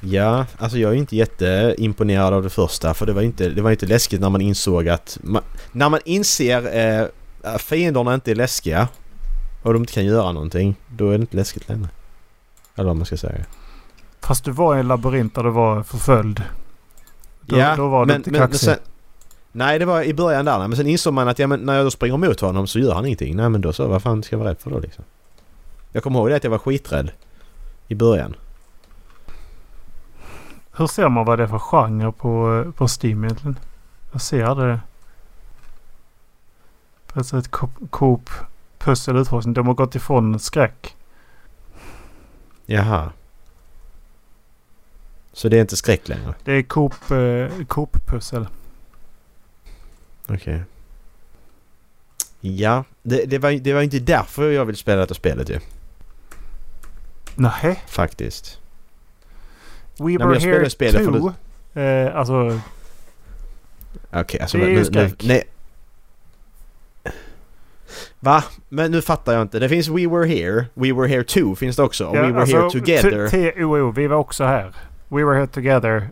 [0.00, 3.70] Ja, alltså jag är inte jätteimponerad av det första för det var inte, det var
[3.70, 5.18] inte läskigt när man insåg att...
[5.22, 7.06] Man, när man inser eh,
[7.42, 8.88] att fienderna inte är läskiga
[9.62, 11.88] och de inte kan göra någonting, då är det inte läskigt längre.
[12.74, 13.44] Eller vad man ska säga.
[14.20, 16.42] Fast du var i en labyrint där du var förföljd.
[17.46, 18.68] Då, ja, då var du men, inte men, men kaxig.
[18.68, 18.78] sen,
[19.52, 20.58] Nej, det var i början där.
[20.68, 22.94] Men sen insåg man att ja, men när jag då springer mot honom så gör
[22.94, 23.36] han ingenting.
[23.36, 25.04] Nej men då så, vad fan ska jag vara rädd för då liksom?
[25.92, 27.10] Jag kommer ihåg det att jag var skiträdd.
[27.88, 28.34] I början.
[30.76, 33.58] Hur ser man vad det är för genre på, på Steam egentligen?
[34.12, 34.80] Jag ser aldrig det.
[37.12, 38.30] Alltså ett Coop- Coop
[38.78, 39.54] pussel utforskning.
[39.54, 40.96] De har gått ifrån skräck.
[42.66, 43.10] Jaha.
[45.36, 46.34] Så det är inte skräck längre?
[46.44, 48.46] Det är Coop, eh, Coop-pussel.
[50.28, 50.62] Okej.
[52.40, 55.58] Ja, det, det, var, det var inte därför jag vill spela detta spelet ju.
[57.34, 57.82] Nej.
[57.86, 58.60] Faktiskt.
[59.98, 61.34] We men were here spelet too.
[61.82, 62.60] Eh, alltså,
[64.12, 65.22] Okej, alltså Det är ju nu, nu, skräck.
[65.22, 65.44] nej.
[68.20, 68.44] Va?
[68.68, 69.58] Men nu fattar jag inte.
[69.58, 70.66] Det finns We Were Here.
[70.74, 72.06] We Were Here 2 finns det också.
[72.06, 73.28] Och ja, We Were alltså, Here Together.
[73.28, 73.90] T-O-O.
[73.90, 74.74] Vi var också här.
[75.08, 76.08] We were here together.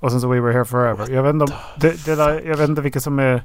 [0.00, 1.10] Och sen så We were here forever.
[1.10, 3.42] Jag vet inte, om, det, det där, jag vet inte vilka som är...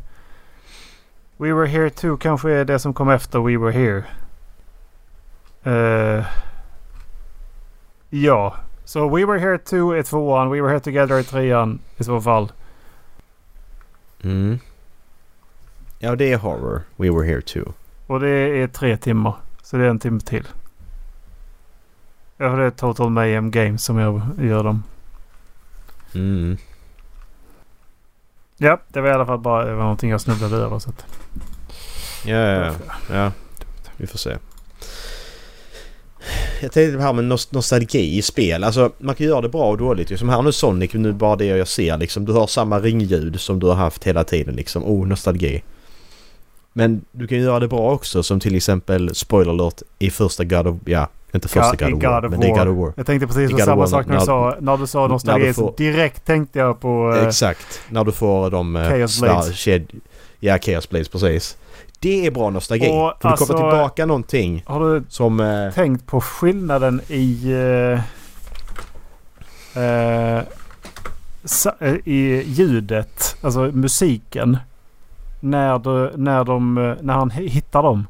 [1.38, 4.04] We were here too kanske är det som kom efter We were here.
[5.64, 6.26] Eh,
[8.10, 8.56] ja.
[8.86, 10.50] Så We were here too är tvåan.
[10.50, 12.52] We were here together är trean i så fall.
[14.24, 14.60] Mm.
[16.00, 16.82] Ja, det är horror.
[16.96, 17.60] We Were Here 2.
[18.08, 19.36] Och det är tre timmar.
[19.62, 20.48] Så det är en timme till.
[22.44, 24.84] Ja, det är Total Mayhem Games som jag gör dem.
[26.16, 26.58] Mm.
[28.58, 30.80] Ja, det var i alla fall bara det var någonting jag snubblade över.
[30.80, 31.06] Så att.
[32.26, 33.16] Ja, ja, ja.
[33.16, 33.32] ja.
[33.98, 34.38] Vi får se.
[36.62, 38.64] Jag tänkte det här med nos- nostalgi i spel.
[38.64, 40.20] Alltså man kan göra det bra och dåligt.
[40.20, 42.26] Som här nu Sonic, nu bara det jag ser liksom.
[42.26, 44.84] Du har samma ringljud som du har haft hela tiden liksom.
[44.84, 45.64] Oh, nostalgi.
[46.74, 50.68] Men du kan göra det bra också som till exempel spoiler alert i första God
[50.68, 50.78] of...
[50.86, 52.22] Ja, inte första Ja, i God, of War.
[52.22, 52.66] God men det är.
[52.66, 52.94] God of War.
[52.98, 55.48] Jag tänkte precis på God samma sak när, du sa, när du sa nostalgi.
[55.48, 57.14] du får- direkt tänkte jag på...
[57.18, 57.82] eh, Exakt.
[57.90, 58.76] När du får de...
[58.76, 59.68] eh, Chaos Blades.
[60.40, 61.58] Ja, Chaos Blades precis.
[62.00, 62.88] Det är bra nostalgi.
[62.88, 65.40] Och För du alltså- kommer tillbaka någonting Har du som...
[65.40, 67.56] Eh, tänkt på skillnaden i...
[71.44, 74.58] sa- eh, I ljudet, alltså musiken.
[75.40, 78.08] När, du, när, de, när han hi- hittar dem.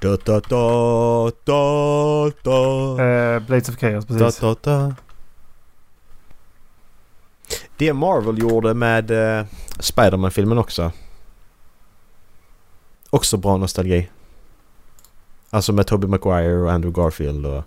[0.00, 3.02] Da, da, da, da, da.
[3.04, 4.40] Eh, Blades of Chaos, Da, precis.
[4.40, 4.94] da, da.
[7.76, 9.44] Det Marvel gjorde med eh,
[9.78, 10.92] Spiderman-filmen också.
[13.10, 14.10] Också bra nostalgi.
[15.50, 17.64] Alltså med Tobey Maguire och Andrew Garfield och...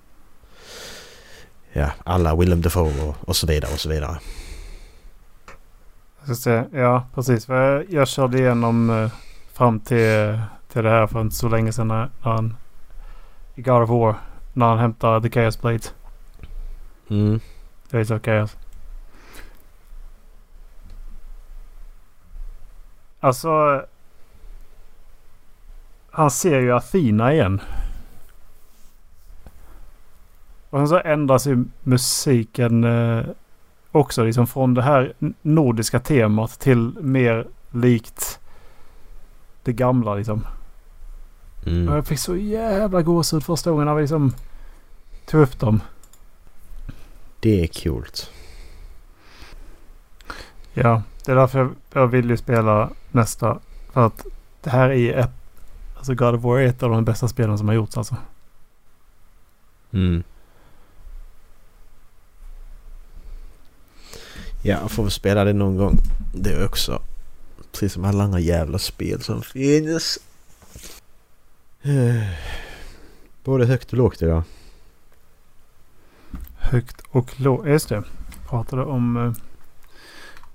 [1.73, 4.19] Ja, alla Willem Dafoe och, och så vidare och så vidare.
[6.19, 6.63] Jag ska se.
[6.77, 7.47] Ja, precis.
[7.89, 9.11] Jag körde igenom eh,
[9.53, 12.55] fram till, till det här för inte så länge sedan när, han...
[13.55, 14.15] I God of War.
[14.53, 15.93] När han hämtar The Chaos Blades.
[17.09, 17.39] Mm.
[17.89, 18.57] Blades of Chaos.
[23.19, 23.83] Alltså...
[26.11, 27.61] Han ser ju Athena igen.
[30.69, 33.25] Och sen så ändras ju musiken eh,
[33.91, 38.39] också liksom från det här nordiska temat till mer likt
[39.63, 40.43] det gamla liksom.
[41.61, 41.93] Och Mm.
[41.95, 44.33] jag fick så jävla gåshud första gången när vi liksom
[45.25, 45.81] tog upp dem.
[47.39, 48.31] Det är coolt.
[50.73, 53.59] Ja, det är därför jag, jag vill ju spela nästa.
[53.93, 54.25] För att
[54.63, 55.29] det här är ett...
[55.97, 58.15] Alltså God of War är ett av de bästa spelen som har gjorts alltså.
[59.91, 60.23] Mm.
[64.61, 65.97] Ja, får väl spela det någon gång.
[66.35, 67.01] Det också.
[67.71, 70.19] Precis som alla andra jävla spel som finns.
[73.43, 74.43] Både högt och lågt idag.
[76.57, 77.67] Högt och lågt.
[77.67, 78.03] Just det.
[78.49, 79.33] Pratade om eh,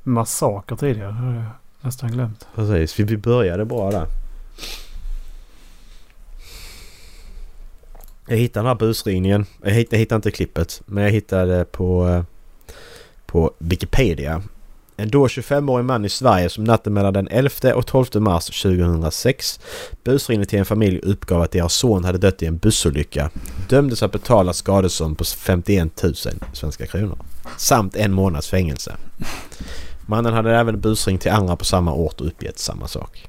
[0.02, 1.08] massaker tidigare.
[1.08, 1.44] Det har jag
[1.80, 2.46] nästan glömt.
[2.54, 4.06] Precis, vi- vi började bra där.
[8.26, 9.46] Jag hittade den här busringningen.
[9.62, 12.24] Jag hittade, jag hittade inte klippet, men jag hittade på, eh,
[13.26, 14.42] på Wikipedia.
[14.96, 19.60] En då 25-årig man i Sverige som natten mellan den 11 och 12 mars 2006
[20.04, 23.30] busringde till en familj och uppgav att deras son hade dött i en bussolycka.
[23.68, 26.14] Dömdes att betala skadestånd på 51 000
[26.52, 27.18] svenska kronor.
[27.56, 28.96] Samt en månads fängelse.
[30.06, 33.28] Mannen hade även busringt till andra på samma ort och uppgett samma sak.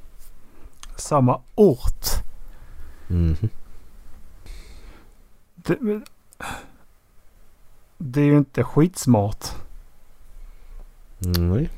[0.95, 2.05] Samma ort.
[3.07, 3.49] Mhm.
[5.55, 6.01] Det,
[7.97, 9.45] det är ju inte skitsmart.
[11.19, 11.69] Nej.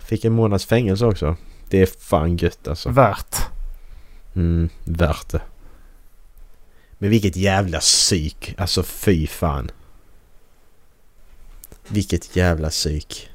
[0.00, 1.36] Fick en månads fängelse också.
[1.68, 2.90] Det är fan gött alltså.
[2.90, 3.36] Värt.
[4.34, 5.42] Mm, värt det.
[6.98, 8.54] Men vilket jävla psyk.
[8.58, 9.70] Alltså fy fan.
[11.88, 13.28] Vilket jävla psyk.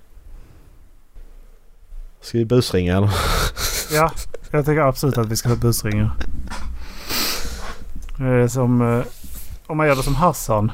[2.22, 3.11] Ska vi busringa eller?
[3.91, 4.11] Ja,
[4.51, 6.15] jag tycker absolut att vi ska ha busringar.
[8.20, 9.05] Eh, Som eh,
[9.68, 10.72] om man gör det som Hassan.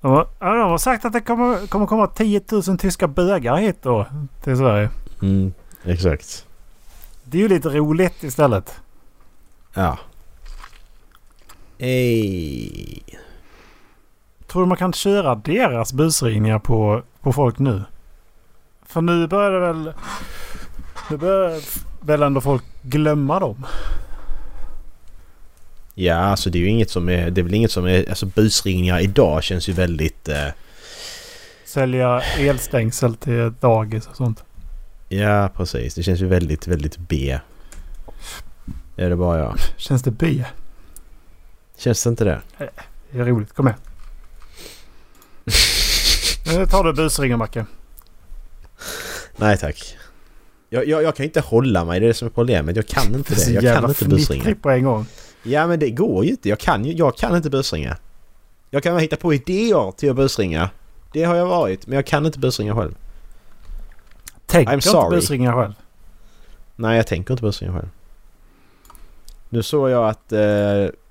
[0.00, 3.56] De har, ja, de har sagt att det kommer, kommer komma 10 000 tyska bögar
[3.56, 4.06] hit då
[4.42, 4.90] till Sverige.
[5.22, 5.52] Mm,
[5.84, 6.46] exakt.
[7.24, 8.80] Det är ju lite roligt istället.
[9.74, 9.98] Ja.
[11.78, 13.02] Ej.
[14.46, 17.82] Tror du man kan köra deras busringningar på, på folk nu?
[18.86, 19.92] För nu börjar det väl...
[21.10, 21.60] Nu börjar
[22.00, 23.66] väl ändå folk glömma dem.
[26.00, 27.30] Ja, alltså det är ju inget som är...
[27.30, 28.08] Det är väl inget som är...
[28.08, 30.28] Alltså busringningar idag känns ju väldigt...
[30.28, 30.46] Eh,
[31.64, 34.44] Sälja elstängsel till dagis och sånt.
[35.08, 35.94] ja, precis.
[35.94, 37.38] Det känns ju väldigt, väldigt B.
[38.96, 39.56] Är det bara jag?
[39.76, 40.44] Känns det B?
[41.78, 42.40] Känns det inte det?
[43.10, 43.52] Det är roligt.
[43.52, 43.74] Kom med.
[46.56, 47.66] Nu tar du busringen Macke.
[49.36, 49.96] Nej tack.
[50.70, 52.76] Jag, jag, jag kan inte hålla mig, det är det som är problemet.
[52.76, 53.40] Jag kan inte det.
[53.40, 54.42] så Jag jävla kan inte busringa.
[54.42, 55.06] fnittrig på en gång.
[55.42, 56.48] Ja men det går ju inte.
[56.48, 57.96] Jag kan ju jag kan inte busringa.
[58.70, 60.70] Jag kan hitta på idéer till att busringa.
[61.12, 62.94] Det har jag varit, men jag kan inte busringa själv.
[64.46, 65.16] Tänker I'm inte sorry.
[65.16, 65.74] busringa själv.
[66.76, 67.88] Nej, jag tänker inte busringa själv.
[69.48, 70.38] Nu såg jag att eh,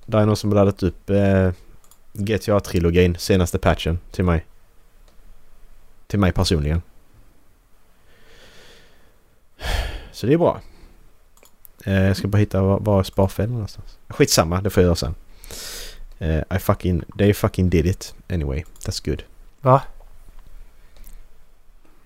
[0.06, 1.52] det är någon som laddat upp eh,
[2.14, 4.46] GTA-trilogin, senaste patchen, till mig.
[6.08, 6.82] Till mig personligen.
[10.12, 10.62] Så det är bra.
[11.88, 13.98] Eh, jag ska bara hitta var, var sparfällan någonstans.
[14.08, 15.16] Skitsamma, det får jag göra sen.
[16.20, 17.04] Eh, I fucking...
[17.18, 18.16] They fucking did it.
[18.30, 19.24] Anyway, that's good.
[19.62, 19.82] Va?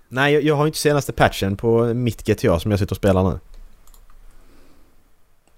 [0.09, 3.23] Nej, jag, jag har inte senaste patchen på mitt GTA som jag sitter och spelar
[3.23, 3.39] nu.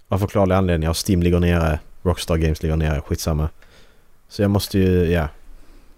[0.08, 1.10] Av förklarliga anledningar.
[1.10, 1.80] Steam ligger nere.
[2.04, 3.02] Rockstar Games ligger nere.
[3.02, 3.50] Skitsamma.
[4.30, 5.12] Så jag måste ju...
[5.12, 5.28] Ja.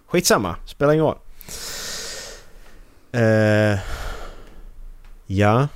[0.08, 0.56] Skitsamma.
[0.66, 1.18] Spelar ingen roll.
[3.12, 3.80] Eh,
[5.26, 5.68] ja.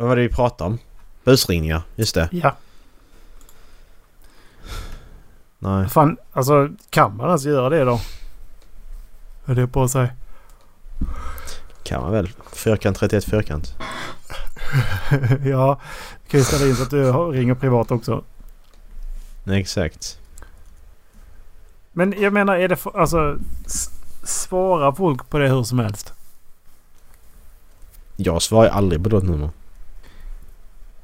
[0.00, 0.78] Vad var det vi pratade om?
[1.24, 1.82] Busringningar.
[1.96, 2.28] Just det.
[2.32, 2.56] Ja.
[5.58, 5.88] Nej.
[5.88, 8.00] Fan, alltså kan man ens göra det då?
[9.44, 10.12] Är det på sig?
[11.82, 12.28] Kan man väl.
[12.52, 13.74] Fyrkant 31 fyrkant.
[15.44, 15.80] ja.
[16.24, 18.24] Du kan ju ställa in så att du ringer privat också.
[19.44, 20.18] Nej, exakt.
[21.92, 23.38] Men jag menar, är det för, alltså...
[24.22, 26.12] Svarar folk på det hur som helst?
[28.16, 29.50] Jag svarar aldrig på det nummer.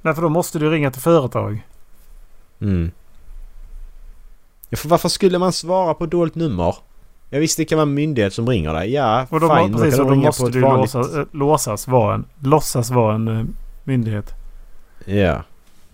[0.02, 1.66] Nej, för då måste du ringa till företag.
[2.60, 2.90] Mm.
[4.68, 6.76] Ja, för varför skulle man svara på dolt nummer?
[7.30, 8.92] Jag visste det kan vara en myndighet som ringer dig.
[8.92, 9.74] Ja, Och då, fine.
[9.76, 13.44] precis, och då måste du vanligt- låsa, äh, låsas vara en, låtsas vara en eh,
[13.84, 14.34] myndighet.
[15.04, 15.42] Ja.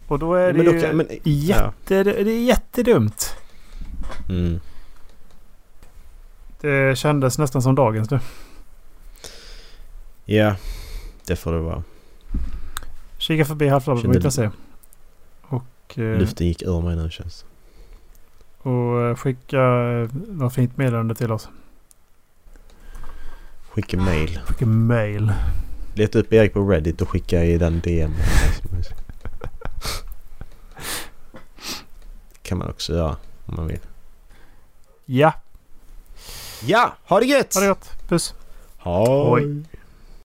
[0.09, 3.37] Och då är det men då ju kan, men, jätte, det är jättedumt.
[4.29, 4.61] mm.
[6.61, 8.19] Det kändes nästan som dagens nu.
[10.25, 10.55] Ja,
[11.27, 11.83] det får det vara.
[13.23, 14.51] Kika förbi halvflabben.se.
[15.43, 17.45] Och, eh, Luften gick ur mig nu känns
[18.59, 21.49] Och eh, skicka eh, något fint meddelande till oss.
[23.71, 24.41] Skicka mail.
[24.47, 25.33] Skicka mail.
[25.95, 28.13] Leta upp Erik på Reddit och skicka i den DM.
[32.43, 33.17] kan man också göra
[33.47, 33.81] om man vill.
[35.05, 35.33] Ja,
[36.65, 37.55] Ja, ha det gött!
[37.55, 38.09] ha det gott.
[38.09, 38.35] Puss.
[38.79, 39.63] Hej!